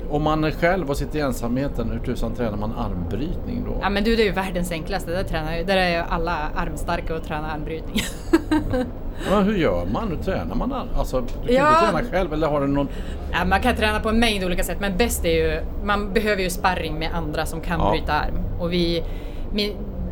om 0.09 0.23
man 0.23 0.43
är 0.43 0.51
själv 0.51 0.89
och 0.89 0.97
sitter 0.97 1.19
i 1.19 1.21
ensamheten, 1.21 1.89
hur 1.91 1.99
tusan 1.99 2.33
tränar 2.35 2.57
man 2.57 2.73
armbrytning 2.77 3.63
då? 3.65 3.77
Ja 3.81 3.89
men 3.89 4.03
du, 4.03 4.15
det 4.15 4.21
är 4.21 4.25
ju 4.25 4.31
världens 4.31 4.71
enklaste. 4.71 5.11
Där, 5.11 5.23
tränar, 5.23 5.63
där 5.63 5.77
är 5.77 5.89
ju 5.89 6.03
alla 6.09 6.37
armstarka 6.55 7.15
och 7.15 7.23
tränar 7.23 7.49
armbrytning. 7.49 8.01
Ja, 9.31 9.39
hur 9.39 9.55
gör 9.57 9.85
man? 9.85 10.07
Hur 10.07 10.17
tränar 10.23 10.55
man? 10.55 10.73
Alltså, 10.97 11.21
du 11.21 11.47
kan 11.47 11.55
Ja. 11.55 11.69
inte 11.79 11.91
träna 11.91 12.09
själv 12.11 12.33
eller 12.33 12.47
har 12.47 12.61
du 12.61 12.67
någon... 12.67 12.87
ja, 13.31 13.45
man 13.45 13.61
kan 13.61 13.75
träna 13.75 13.99
på 13.99 14.09
en 14.09 14.19
mängd 14.19 14.43
olika 14.45 14.63
sätt, 14.63 14.77
men 14.81 14.97
bäst 14.97 15.25
är 15.25 15.29
ju... 15.29 15.61
Man 15.83 16.13
behöver 16.13 16.41
ju 16.43 16.49
sparring 16.49 16.99
med 16.99 17.09
andra 17.13 17.45
som 17.45 17.61
kan 17.61 17.79
Ja. 17.79 17.91
bryta 17.91 18.13
arm. 18.13 18.33
Och 18.59 18.73
vi... 18.73 19.03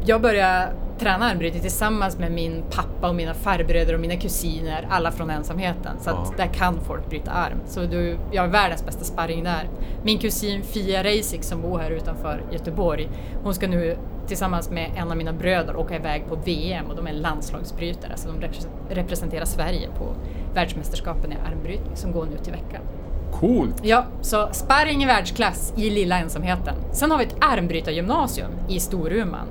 Jag 0.06 0.22
började 0.22 0.72
träna 1.00 1.26
armbrytning 1.26 1.62
tillsammans 1.62 2.18
med 2.20 2.32
min 2.32 2.64
pappa 2.72 3.10
och 3.10 3.16
mina 3.16 3.34
farbröder 3.34 3.94
och 3.94 4.00
mina 4.00 4.16
kusiner, 4.16 4.88
alla 4.90 5.12
från 5.12 5.30
ensamheten. 5.30 6.00
Så 6.00 6.10
att 6.10 6.16
Ja. 6.38 6.46
där 6.46 6.54
kan 6.54 6.80
folk 6.82 7.10
bryta 7.10 7.32
arm. 7.32 7.58
Så 7.68 7.80
du, 7.80 8.18
jag 8.32 8.46
är 8.46 8.50
världens 8.50 8.86
bästa 8.86 9.04
sparring 9.04 9.44
där. 9.44 9.70
Min 10.04 10.20
kusin 10.20 10.64
Fia 10.64 11.04
Reisik 11.04 11.44
som 11.44 11.62
bor 11.62 11.80
här 11.80 11.92
utanför 11.92 12.44
Göteborg, 12.52 13.10
hon 13.44 13.54
ska 13.54 13.68
nu 13.68 13.98
tillsammans 14.28 14.70
med 14.70 14.92
en 14.96 15.12
av 15.12 15.18
mina 15.18 15.34
bröder 15.34 15.76
åka 15.76 15.96
iväg 15.96 16.24
på 16.30 16.36
VM 16.36 16.86
och 16.86 16.96
de 16.96 17.08
är 17.08 17.14
landslagsbrytare, 17.14 18.12
så 18.16 18.28
de 18.30 18.40
repres- 18.48 18.68
representerar 18.90 19.46
Sverige 19.46 19.88
på 19.98 20.16
världsmästerskapen 20.54 21.32
i 21.32 21.36
armbrytning 21.52 21.96
som 21.96 22.12
går 22.12 22.26
nu 22.26 22.38
till 22.38 22.52
veckan. 22.54 22.82
Coolt! 23.32 23.76
Ja, 23.82 24.06
så 24.22 24.50
sparring 24.52 25.04
i 25.04 25.06
världsklass 25.06 25.74
i 25.78 25.90
lilla 25.90 26.20
ensamheten. 26.20 26.76
Sen 26.94 27.12
har 27.12 27.18
vi 27.18 27.24
ett 27.24 27.36
armbrytargymnasium 27.42 28.52
i 28.70 28.80
Storuman. 28.80 29.48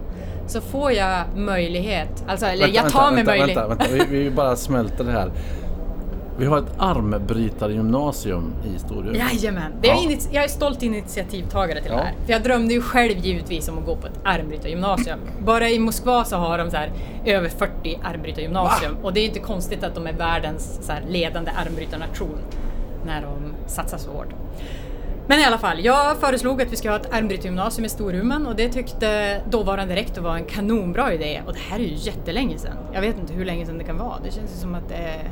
Så 0.47 0.61
får 0.61 0.93
jag 0.93 1.25
möjlighet, 1.37 2.25
alltså 2.29 2.47
eller 2.47 2.67
Vänta, 2.67 2.83
jag 2.83 2.93
tar 2.93 3.11
mig 3.13 3.17
vänta, 3.25 3.31
möjlighet. 3.31 3.57
Vänta, 3.57 3.69
vänta. 3.89 4.07
Vi, 4.11 4.19
vi 4.25 4.31
bara 4.31 4.57
smälter 4.57 5.05
det 5.05 5.13
här. 5.13 5.31
Vi 6.39 6.47
har 6.47 6.59
ett 6.59 6.73
armbrytargymnasium 6.79 8.53
i 8.75 8.79
Storuman. 8.79 9.15
Jajamän, 9.15 9.73
det 9.83 9.91
är 9.91 9.95
Ja. 10.11 10.19
jag 10.33 10.45
är 10.45 10.49
stolt 10.49 10.83
initiativtagare 10.83 11.81
till 11.83 11.91
Ja. 11.91 11.97
det 11.97 12.03
här. 12.03 12.15
För 12.27 12.33
jag 12.33 12.43
drömde 12.43 12.75
ju 12.75 12.81
själv 12.83 13.19
givetvis 13.19 13.69
om 13.69 13.79
att 13.79 13.87
gå 13.87 13.97
på 13.97 14.07
ett 14.07 14.21
armbrytargymnasium. 14.25 15.19
Bara 15.45 15.69
i 15.71 15.79
Moskva 15.79 16.25
så 16.25 16.37
har 16.37 16.59
de 16.59 16.71
så 16.71 16.77
här 16.77 16.93
över 17.27 17.49
40 17.49 17.99
armbrytargymnasium 18.05 18.97
och 19.03 19.13
det 19.13 19.21
är 19.21 19.25
inte 19.27 19.39
konstigt 19.39 19.85
att 19.85 19.95
de 19.95 20.07
är 20.07 20.13
världens 20.13 20.79
så 20.83 20.93
här 20.93 21.03
ledande 21.09 21.51
armbrytarnation 21.67 22.39
när 23.07 23.23
de 23.23 23.55
satsar 23.67 23.99
så 23.99 24.11
hårt. 24.11 24.35
Men 25.27 25.41
i 25.41 25.45
alla 25.45 25.59
fall, 25.59 25.85
jag 25.85 26.17
föreslog 26.17 26.63
att 26.63 26.73
vi 26.73 26.77
ska 26.77 26.91
ha 26.91 26.97
ett 26.97 27.13
armbrytargymnasium 27.13 27.85
i 27.85 27.89
Storuman 27.89 28.47
och 28.47 28.57
det 28.57 28.69
tyckte 28.69 29.41
dåvarande 29.51 29.97
rektor 29.97 30.23
var 30.23 30.37
en 30.37 30.45
kanonbra 30.45 31.13
idé. 31.13 31.43
Och 31.47 31.53
det 31.53 31.59
här 31.59 31.79
är 31.79 31.83
ju 31.83 31.95
jättelänge 31.95 32.59
sedan. 32.59 32.77
Jag 32.95 33.01
vet 33.01 33.19
inte 33.19 33.33
hur 33.33 33.45
länge 33.45 33.67
sedan 33.67 33.79
det 33.79 33.85
kan 33.85 33.99
vara. 33.99 34.19
Det 34.25 34.31
känns 34.31 34.51
ju 34.53 34.57
som 34.57 34.75
att 34.75 34.89
det 34.89 34.95
är 34.95 35.31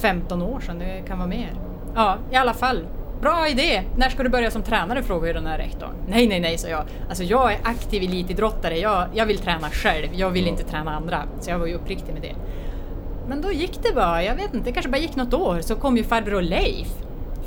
15 0.00 0.42
år 0.42 0.60
sedan, 0.60 0.78
det 0.78 1.02
kan 1.08 1.18
vara 1.18 1.28
mer. 1.28 1.52
Ja, 1.94 2.16
i 2.32 2.36
alla 2.36 2.54
fall. 2.54 2.86
Bra 3.20 3.48
idé! 3.48 3.82
När 3.96 4.08
ska 4.08 4.22
du 4.22 4.28
börja 4.28 4.50
som 4.50 4.62
tränare? 4.62 5.02
frågade 5.02 5.32
den 5.32 5.46
här 5.46 5.58
rektorn. 5.58 5.94
Nej, 6.08 6.26
nej, 6.26 6.40
nej, 6.40 6.58
sa 6.58 6.68
jag. 6.68 6.84
Alltså 7.08 7.24
jag 7.24 7.52
är 7.52 7.58
aktiv 7.64 8.02
elitidrottare, 8.02 8.78
jag, 8.78 9.06
jag 9.14 9.26
vill 9.26 9.38
träna 9.38 9.70
själv, 9.70 10.08
jag 10.12 10.30
vill 10.30 10.46
inte 10.46 10.64
träna 10.64 10.96
andra. 10.96 11.22
Så 11.40 11.50
jag 11.50 11.58
var 11.58 11.66
ju 11.66 11.74
uppriktig 11.74 12.12
med 12.12 12.22
det. 12.22 12.34
Men 13.28 13.40
då 13.42 13.52
gick 13.52 13.82
det 13.82 13.92
bara, 13.94 14.22
jag 14.22 14.34
vet 14.34 14.54
inte, 14.54 14.66
det 14.68 14.72
kanske 14.72 14.90
bara 14.90 14.98
gick 14.98 15.16
något 15.16 15.34
år, 15.34 15.60
så 15.60 15.74
kom 15.76 15.96
ju 15.96 16.04
farbror 16.04 16.42
Leif, 16.42 16.88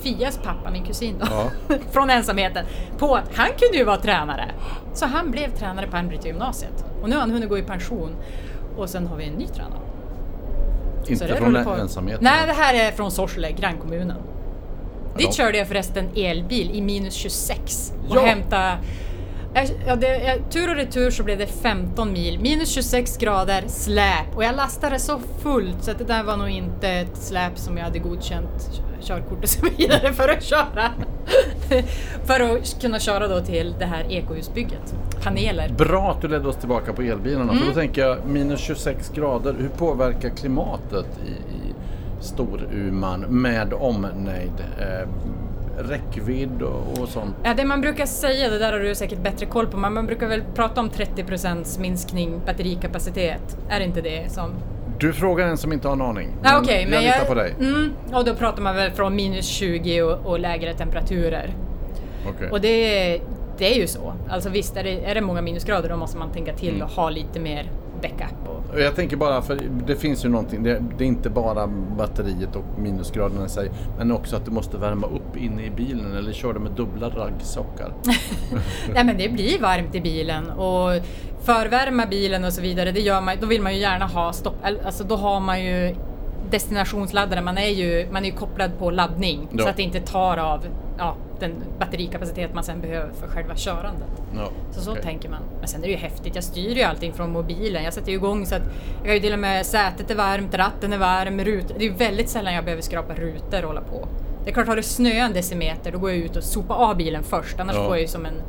Fias 0.01 0.37
pappa, 0.43 0.71
min 0.71 0.83
kusin 0.85 1.15
då, 1.19 1.25
Ja. 1.31 1.75
från 1.91 2.09
ensamheten, 2.09 2.65
på 2.97 3.15
att 3.15 3.35
han 3.35 3.47
kunde 3.59 3.77
ju 3.77 3.83
vara 3.83 3.97
tränare. 3.97 4.51
Så 4.93 5.05
han 5.05 5.31
blev 5.31 5.51
tränare 5.55 5.87
på 5.87 5.97
Armbrytargymnasiet. 5.97 6.85
Och 7.01 7.09
nu 7.09 7.15
har 7.15 7.21
han 7.21 7.31
hunnit 7.31 7.49
gå 7.49 7.57
i 7.57 7.61
pension. 7.63 8.15
Och 8.77 8.89
sen 8.89 9.07
har 9.07 9.17
vi 9.17 9.25
en 9.25 9.33
ny 9.33 9.47
tränare. 9.47 9.79
Inte 11.07 11.27
från 11.35 11.55
ensamheten. 11.79 12.23
Nej, 12.23 12.47
det 12.47 12.53
här 12.53 12.73
är 12.73 12.91
från 12.91 13.11
Sorsele, 13.11 13.51
grannkommunen. 13.51 14.17
Dit 15.17 15.25
Ja. 15.27 15.31
körde 15.31 15.57
jag 15.57 15.67
förresten 15.67 16.05
elbil 16.15 16.71
i 16.73 16.81
minus 16.81 17.13
26 17.13 17.93
och 18.09 18.15
Ja. 18.15 18.21
hämta 18.25 18.71
Ja, 19.85 19.95
det, 19.95 20.39
tur 20.49 20.69
och 20.69 20.75
retur 20.75 21.11
så 21.11 21.23
blev 21.23 21.37
det 21.37 21.47
15 21.47 22.13
mil, 22.13 22.39
minus 22.39 22.69
26 22.69 23.17
grader, 23.17 23.63
släp 23.67 24.35
och 24.35 24.43
jag 24.43 24.55
lastade 24.55 24.99
så 24.99 25.19
fullt 25.43 25.83
så 25.83 25.91
att 25.91 25.97
det 25.97 26.03
där 26.03 26.23
var 26.23 26.37
nog 26.37 26.49
inte 26.49 26.89
ett 26.89 27.17
släp 27.17 27.57
som 27.57 27.77
jag 27.77 27.83
hade 27.83 27.99
godkänt 27.99 28.81
körkort 29.01 29.43
och 29.43 29.49
så 29.49 29.65
vidare 29.77 30.13
för 30.13 30.29
att 30.29 30.43
köra. 30.43 30.91
för 32.25 32.39
att 32.39 32.81
kunna 32.81 32.99
köra 32.99 33.27
då 33.27 33.41
till 33.41 33.75
det 33.79 33.85
här 33.85 34.11
ekohusbygget. 34.11 34.95
Paneler. 35.23 35.69
Bra 35.77 36.11
att 36.11 36.21
du 36.21 36.27
ledde 36.27 36.47
oss 36.47 36.55
tillbaka 36.55 36.93
på 36.93 37.01
elbilarna. 37.01 37.51
Mm. 37.51 37.57
För 37.57 37.67
då 37.67 37.73
tänker 37.73 38.01
jag 38.01 38.25
minus 38.25 38.59
26 38.59 39.09
grader. 39.09 39.55
Hur 39.59 39.69
påverkar 39.69 40.29
klimatet 40.29 41.05
i, 41.25 41.29
i 41.29 41.73
Storuman 42.19 43.19
med 43.19 43.73
omnejd? 43.73 44.63
Eh, 44.79 45.09
räckvidd 45.77 46.61
och, 46.61 46.99
och 47.01 47.09
sånt. 47.09 47.35
Ja, 47.43 47.53
det 47.53 47.65
man 47.65 47.81
brukar 47.81 48.05
säga, 48.05 48.49
det 48.49 48.59
där 48.59 48.73
har 48.73 48.79
du 48.79 48.95
säkert 48.95 49.19
bättre 49.19 49.45
koll 49.45 49.67
på, 49.67 49.77
men 49.77 49.93
man 49.93 50.05
brukar 50.05 50.27
väl 50.27 50.41
prata 50.55 50.81
om 50.81 50.89
30% 50.89 51.79
minskning 51.79 52.41
batterikapacitet. 52.45 53.57
Är 53.69 53.79
det 53.79 53.85
inte 53.85 54.01
det 54.01 54.31
som... 54.31 54.51
Du 54.99 55.13
frågar 55.13 55.47
en 55.47 55.57
som 55.57 55.73
inte 55.73 55.87
har 55.87 55.95
en 55.95 56.01
aning. 56.01 56.29
Ja, 56.43 56.59
okej, 56.63 56.81
jag 56.81 56.89
men 56.89 57.03
litar 57.03 57.25
på 57.25 57.33
dig. 57.33 57.53
Mm, 57.59 57.91
och 58.13 58.25
då 58.25 58.35
pratar 58.35 58.61
man 58.61 58.75
väl 58.75 58.91
från 58.91 59.15
minus 59.15 59.45
20 59.47 60.01
och, 60.01 60.25
och 60.25 60.39
lägre 60.39 60.73
temperaturer. 60.73 61.53
Okej. 62.29 62.49
Och 62.51 62.61
det, 62.61 63.19
det 63.57 63.75
är 63.75 63.79
ju 63.79 63.87
så. 63.87 64.13
Alltså 64.29 64.49
visst, 64.49 64.77
är 64.77 64.83
det, 64.83 65.05
är 65.05 65.15
det 65.15 65.21
många 65.21 65.41
minusgrader 65.41 65.89
då 65.89 65.97
måste 65.97 66.17
man 66.17 66.31
tänka 66.31 66.53
till 66.53 66.69
Mm. 66.75 66.81
och 66.81 66.89
ha 66.89 67.09
lite 67.09 67.39
mer 67.39 67.71
backup. 68.01 68.47
Och, 68.73 68.79
Jag 68.79 68.95
tänker 68.95 69.17
bara, 69.17 69.41
för 69.41 69.59
det 69.87 69.95
finns 69.95 70.25
ju 70.25 70.29
någonting, 70.29 70.63
det, 70.63 70.83
det 70.97 71.03
är 71.03 71.07
inte 71.07 71.29
bara 71.29 71.67
batteriet 71.97 72.55
och 72.55 72.79
minusgraderna 72.79 73.45
i 73.45 73.49
sig, 73.49 73.71
men 73.97 74.11
också 74.11 74.35
att 74.35 74.45
du 74.45 74.51
måste 74.51 74.77
värma 74.77 75.07
upp 75.07 75.37
inne 75.37 75.65
i 75.65 75.69
bilen 75.69 76.15
eller 76.17 76.33
kör 76.33 76.53
du 76.53 76.59
med 76.59 76.71
dubbla 76.71 77.09
raggsockar. 77.09 77.93
Nej 78.93 79.03
men 79.03 79.17
det 79.17 79.29
blir 79.29 79.59
varmt 79.61 79.95
i 79.95 80.01
bilen 80.01 80.49
och 80.49 80.91
förvärma 81.41 82.05
bilen 82.05 82.43
och 82.45 82.53
så 82.53 82.61
vidare, 82.61 82.91
det 82.91 82.99
gör 82.99 83.21
man, 83.21 83.35
då 83.41 83.47
vill 83.47 83.61
man 83.61 83.73
ju 83.75 83.79
gärna 83.81 84.05
ha 84.05 84.33
stopp, 84.33 84.55
alltså 84.85 85.03
då 85.03 85.15
har 85.15 85.39
man 85.39 85.63
ju 85.63 85.95
destinationsladdare, 86.51 87.41
man 87.41 87.57
är 87.57 87.69
ju, 87.69 88.07
man 88.11 88.25
är 88.25 88.29
ju 88.29 88.35
kopplad 88.35 88.71
på 88.79 88.91
laddning 88.91 89.47
Ja. 89.51 89.63
så 89.63 89.69
att 89.69 89.75
det 89.77 89.83
inte 89.83 89.99
tar 89.99 90.37
av 90.37 90.65
ja, 90.97 91.15
den 91.39 91.51
batterikapacitet 91.79 92.53
man 92.53 92.63
sen 92.63 92.81
behöver 92.81 93.13
för 93.13 93.27
själva 93.27 93.55
körandet. 93.55 94.07
Ja, 94.35 94.49
Så 94.71 94.81
så 94.81 94.91
okej. 94.91 95.03
tänker 95.03 95.29
man. 95.29 95.39
Men 95.59 95.67
sen 95.67 95.79
är 95.83 95.85
det 95.87 95.91
ju 95.91 95.97
häftigt, 95.97 96.35
jag 96.35 96.43
styr 96.43 96.75
ju 96.75 96.83
allting 96.83 97.13
från 97.13 97.31
mobilen. 97.31 97.83
Jag 97.83 97.93
sätter 97.93 98.09
ju 98.11 98.15
igång 98.17 98.45
så 98.45 98.55
att 98.55 98.61
jag 98.97 99.05
kan 99.05 99.13
ju 99.13 99.19
till 99.19 99.33
och 99.33 99.39
med 99.39 99.65
sätet 99.65 100.11
är 100.11 100.15
varmt, 100.15 100.55
ratten 100.55 100.93
är 100.93 100.97
varm, 100.97 101.39
rutor. 101.43 101.75
Det 101.77 101.85
är 101.85 101.89
ju 101.89 101.95
väldigt 101.95 102.29
sällan 102.29 102.53
jag 102.53 102.63
behöver 102.63 102.81
skrapa 102.83 103.13
rutor 103.13 103.61
och 103.61 103.67
hålla 103.67 103.81
på. 103.81 104.07
Det 104.43 104.49
är 104.49 104.53
klart, 104.53 104.67
har 104.67 104.75
det 104.75 104.83
snöat 104.83 105.15
en 105.29 105.33
decimeter 105.33 105.91
då 105.91 105.99
går 105.99 106.09
jag 106.09 106.19
ut 106.19 106.35
och 106.35 106.43
sopar 106.43 106.75
av 106.75 106.97
bilen 106.97 107.23
först. 107.23 107.59
Annars 107.59 107.75
Ja. 107.75 107.85
får 107.85 107.95
jag 107.95 108.01
ju 108.01 108.07
som 108.07 108.25
en 108.25 108.41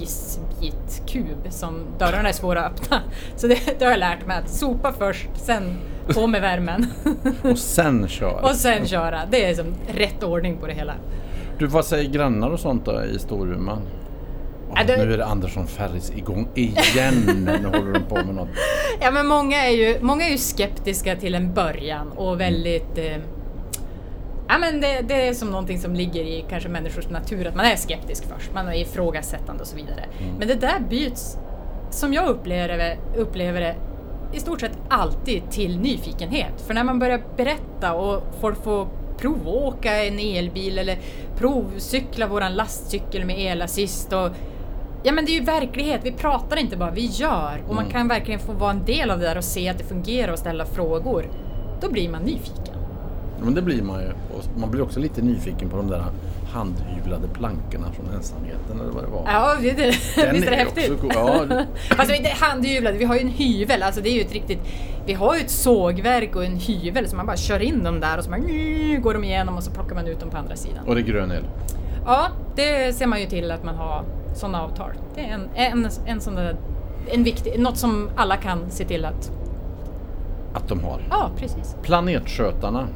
isbitkub 0.00 1.38
som 1.50 1.80
dörrarna 1.98 2.28
är 2.28 2.32
svåra 2.32 2.64
att 2.64 2.72
öppna. 2.80 3.00
Så 3.36 3.46
det, 3.46 3.58
det 3.78 3.84
har 3.84 3.92
jag 3.92 4.00
lärt 4.00 4.26
mig 4.26 4.36
att 4.38 4.50
sopa 4.50 4.92
först, 4.92 5.28
sen 5.34 5.78
på 6.14 6.26
med 6.26 6.40
värmen. 6.40 6.86
Och 7.42 7.58
sen 7.58 8.08
kör. 8.08 8.40
och 8.44 8.50
sen 8.54 8.86
köra. 8.86 9.20
Det 9.30 9.44
är 9.44 9.54
som 9.54 9.74
rätt 9.94 10.22
ordning 10.22 10.56
på 10.56 10.66
det 10.66 10.72
hela. 10.74 10.94
Du, 11.58 11.66
vad 11.66 11.84
säger 11.84 12.10
grannar 12.10 12.50
och 12.50 12.60
sånt 12.60 12.84
då 12.84 13.02
i 13.04 13.18
Storuman? 13.18 13.82
Ja, 14.74 14.82
det- 14.86 14.96
Nu 15.04 15.12
är 15.12 15.18
det 15.18 15.26
Andersson 15.26 15.66
Ferris 15.66 16.12
igång 16.16 16.48
igen. 16.54 17.14
nu 17.62 17.66
håller 17.78 17.92
de 17.92 18.00
på 18.00 18.14
med 18.14 18.34
något. 18.34 18.48
Ja 19.00 19.10
men 19.10 19.26
många 19.26 19.56
är 19.66 19.70
ju, 19.70 19.96
många 20.00 20.26
är 20.26 20.30
ju 20.30 20.38
skeptiska 20.38 21.16
till 21.16 21.34
en 21.34 21.54
början 21.54 22.08
och 22.08 22.40
väldigt... 22.40 22.98
Eh, 22.98 23.16
ja 24.48 24.58
men 24.58 24.80
det, 24.80 25.00
det 25.08 25.28
är 25.28 25.34
som 25.34 25.50
någonting 25.50 25.78
som 25.78 25.94
ligger 25.94 26.20
i 26.24 26.44
kanske 26.50 26.68
människors 26.68 27.10
natur 27.10 27.46
att 27.46 27.54
man 27.56 27.64
är 27.66 27.76
skeptisk 27.76 28.24
först, 28.34 28.54
man 28.54 28.68
är 28.68 28.74
ifrågasättande 28.74 29.62
och 29.62 29.68
så 29.68 29.76
vidare. 29.76 30.04
Men 30.38 30.48
det 30.48 30.54
där 30.54 30.80
byts, 30.90 31.36
som 31.90 32.12
jag 32.12 32.28
upplever 32.28 32.98
upplever 33.16 33.60
det, 33.60 33.76
i 34.32 34.40
stort 34.40 34.60
sett 34.60 34.78
alltid 34.88 35.50
till 35.50 35.78
nyfikenhet. 35.80 36.60
För 36.66 36.74
när 36.74 36.84
man 36.84 36.98
börjar 36.98 37.20
berätta 37.36 37.92
och 37.94 38.22
folk 38.40 38.64
får 38.64 38.88
provåka 39.18 40.04
en 40.04 40.18
elbil 40.18 40.78
eller 40.78 40.98
provcykla 41.38 42.26
våran 42.26 42.54
lastcykel 42.54 43.24
med 43.24 43.38
elassist 43.38 44.12
och 44.12 44.28
Ja 45.02 45.12
men 45.12 45.24
det 45.24 45.30
är 45.30 45.38
ju 45.38 45.44
verklighet, 45.44 46.00
vi 46.04 46.12
pratar 46.12 46.56
inte 46.56 46.76
bara, 46.76 46.90
vi 46.90 47.06
gör. 47.06 47.62
Och 47.68 47.74
man 47.74 47.84
Mm. 47.84 47.92
kan 47.92 48.08
verkligen 48.08 48.40
få 48.40 48.52
vara 48.52 48.70
en 48.70 48.84
del 48.84 49.10
av 49.10 49.18
det 49.18 49.24
där 49.24 49.36
och 49.38 49.44
se 49.44 49.68
att 49.68 49.78
det 49.78 49.84
fungerar 49.84 50.32
och 50.32 50.38
ställa 50.38 50.66
frågor. 50.66 51.30
Då 51.80 51.90
blir 51.90 52.08
man 52.08 52.22
nyfiken. 52.22 52.74
Men 53.42 53.54
det 53.54 53.62
blir 53.62 53.82
man 53.82 54.00
ju. 54.00 54.08
Och 54.08 54.44
man 54.60 54.70
blir 54.70 54.82
också 54.82 55.00
lite 55.00 55.22
nyfiken 55.22 55.68
på 55.68 55.76
de 55.76 55.88
där 55.88 56.04
handhyvlade 56.52 57.28
plankorna 57.28 57.92
från 57.92 58.06
ensamheten 58.16 58.80
eller 58.80 58.92
vad 58.92 59.04
det 59.04 59.10
var. 59.10 59.22
Ja, 59.26 59.56
det, 59.62 59.72
det, 59.72 59.86
visst 59.86 60.18
är 60.18 60.50
det 60.50 60.56
häftigt? 60.56 60.90
också. 60.90 61.18
Ja, 61.18 61.64
Fast 61.96 62.10
vi 62.10 62.16
inte 62.16 62.30
handhyvlade, 62.40 62.98
vi 62.98 63.04
har 63.04 63.14
ju 63.14 63.20
en 63.20 63.28
hyvel, 63.28 63.82
alltså 63.82 64.00
det 64.00 64.08
är 64.08 64.14
ju 64.14 64.20
ett 64.20 64.32
riktigt... 64.32 64.60
Vi 65.06 65.14
har 65.14 65.34
ju 65.34 65.40
ett 65.40 65.50
sågverk 65.50 66.36
och 66.36 66.44
en 66.44 66.56
hyvel 66.56 67.08
så 67.08 67.16
man 67.16 67.26
bara 67.26 67.36
kör 67.36 67.62
in 67.62 67.84
dem 67.84 68.00
där 68.00 68.18
och 68.18 68.24
så 68.24 68.32
mm, 68.32 69.00
går 69.02 69.14
de 69.14 69.24
igenom 69.24 69.56
och 69.56 69.62
så 69.62 69.70
plockar 69.70 69.94
man 69.94 70.06
ut 70.06 70.20
dem 70.20 70.30
på 70.30 70.36
andra 70.36 70.56
sidan. 70.56 70.86
Och 70.86 70.94
det 70.94 71.00
är 71.00 71.04
grön 71.04 71.30
el. 71.30 71.44
Ja, 72.06 72.28
det 72.56 72.96
ser 72.96 73.06
man 73.06 73.20
ju 73.20 73.26
till 73.26 73.50
att 73.50 73.64
man 73.64 73.74
har 73.74 74.04
sådana 74.34 74.62
avtal. 74.62 74.90
Det 75.14 75.20
är 75.20 75.34
en, 75.34 75.48
en, 75.54 75.90
en 76.06 76.20
sån 76.20 76.34
där 76.34 76.56
en 77.10 77.24
viktig, 77.24 77.58
något 77.58 77.76
som 77.76 78.10
alla 78.16 78.36
kan 78.36 78.70
se 78.70 78.84
till 78.84 79.04
att... 79.04 79.32
Att 80.54 80.68
de 80.68 80.84
har. 80.84 81.00
Ja, 81.10 81.30
precis. 81.36 81.76
Planetskötarna. 81.82 82.88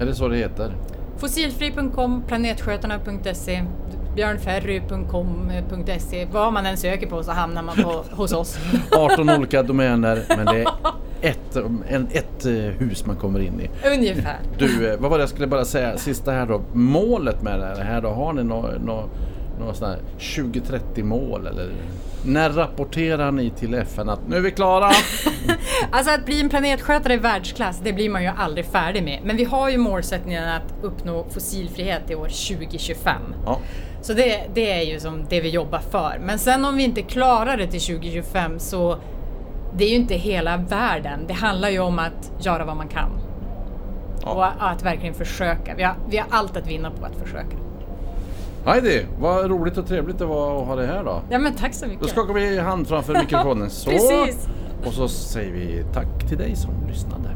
Är 0.00 0.06
det 0.06 0.14
så 0.14 0.28
det 0.28 0.36
heter? 0.36 0.72
Fossilfri.com, 1.16 2.22
planetskötarna.se, 2.26 3.62
björnferry.com.se. 4.14 6.26
Vad 6.32 6.52
man 6.52 6.66
än 6.66 6.76
söker 6.76 7.06
på 7.06 7.22
så 7.22 7.32
hamnar 7.32 7.62
man 7.62 7.76
på, 7.76 8.04
hos 8.16 8.32
oss. 8.32 8.58
18 8.92 9.30
olika 9.30 9.62
domäner 9.62 10.22
men 10.28 10.46
det 10.46 10.60
är 10.60 10.66
ett, 11.20 11.56
en, 11.88 12.08
ett 12.12 12.46
eh, 12.46 12.52
hus 12.52 13.06
man 13.06 13.16
kommer 13.16 13.40
in 13.40 13.60
i. 13.60 13.70
Ungefär. 13.96 14.38
Du, 14.58 14.90
eh, 14.90 15.00
vad 15.00 15.10
var 15.10 15.18
det 15.18 15.22
jag 15.22 15.28
skulle 15.28 15.46
bara 15.46 15.64
säga 15.64 15.96
sista 15.96 16.32
här 16.32 16.46
då. 16.46 16.62
Målet 16.72 17.42
med 17.42 17.60
det 17.60 17.84
här 17.84 18.00
då, 18.00 18.08
har 18.08 18.32
ni 18.32 18.44
något 18.44 18.82
nå, 18.84 19.08
nå 19.60 19.74
sån 19.74 19.88
här 19.88 19.98
20-30 20.18 21.02
mål 21.02 21.46
eller? 21.46 21.72
När 22.24 22.50
rapporterar 22.50 23.32
ni 23.32 23.50
till 23.50 23.74
FN 23.74 24.08
att 24.08 24.28
nu 24.28 24.36
är 24.36 24.40
vi 24.40 24.50
klara? 24.50 24.90
Alltså 25.92 26.12
att 26.12 26.24
bli 26.24 26.40
en 26.40 26.48
planetskötare 26.48 27.14
i 27.14 27.16
världsklass, 27.16 27.80
det 27.84 27.92
blir 27.92 28.10
man 28.10 28.22
ju 28.22 28.28
aldrig 28.28 28.66
färdig 28.66 29.02
med. 29.02 29.20
Men 29.24 29.36
vi 29.36 29.44
har 29.44 29.70
ju 29.70 29.78
målsättningen 29.78 30.48
att 30.48 30.74
uppnå 30.82 31.26
fossilfrihet 31.30 32.10
i 32.10 32.14
år 32.14 32.28
2025. 32.28 33.14
Ja. 33.46 33.58
Så 34.02 34.12
det, 34.12 34.40
det 34.54 34.72
är 34.72 34.82
ju 34.82 35.00
som 35.00 35.24
det 35.28 35.40
vi 35.40 35.48
jobbar 35.48 35.78
för. 35.78 36.20
Men 36.24 36.38
sen 36.38 36.64
om 36.64 36.76
vi 36.76 36.82
inte 36.84 37.02
klarar 37.02 37.56
det 37.56 37.66
till 37.66 37.80
2025 37.80 38.58
så 38.58 38.98
det 39.76 39.84
är 39.84 39.88
ju 39.88 39.96
inte 39.96 40.14
hela 40.14 40.56
världen. 40.56 41.20
Det 41.28 41.34
handlar 41.34 41.68
ju 41.68 41.78
om 41.78 41.98
att 41.98 42.32
göra 42.40 42.64
vad 42.64 42.76
man 42.76 42.88
kan. 42.88 43.10
Ja. 44.22 44.30
Och 44.30 44.70
att 44.70 44.82
verkligen 44.82 45.14
försöka. 45.14 45.74
Vi 45.74 45.82
har, 45.82 45.94
vi 46.10 46.16
har 46.16 46.26
allt 46.30 46.56
att 46.56 46.66
vinna 46.66 46.90
på 46.90 47.04
att 47.04 47.16
försöka. 47.16 47.56
Heidi, 48.64 49.06
vad 49.20 49.50
roligt 49.50 49.78
och 49.78 49.86
trevligt 49.86 50.18
det 50.18 50.24
var 50.26 50.60
att 50.60 50.66
ha 50.66 50.76
dig 50.76 50.86
här 50.86 51.04
då. 51.04 51.22
Ja 51.30 51.38
men 51.38 51.54
tack 51.54 51.74
så 51.74 51.86
mycket. 51.86 52.02
Då 52.02 52.08
skakar 52.08 52.34
vi 52.34 52.58
hand 52.58 52.88
framför 52.88 53.14
mikrofonen. 53.14 53.70
Så. 53.70 53.90
Precis. 53.90 54.48
Och 54.86 54.92
så 54.92 55.08
säger 55.08 55.52
vi 55.52 55.84
tack 55.94 56.28
till 56.28 56.38
dig 56.38 56.56
som 56.56 56.70
lyssnade. 56.88 57.28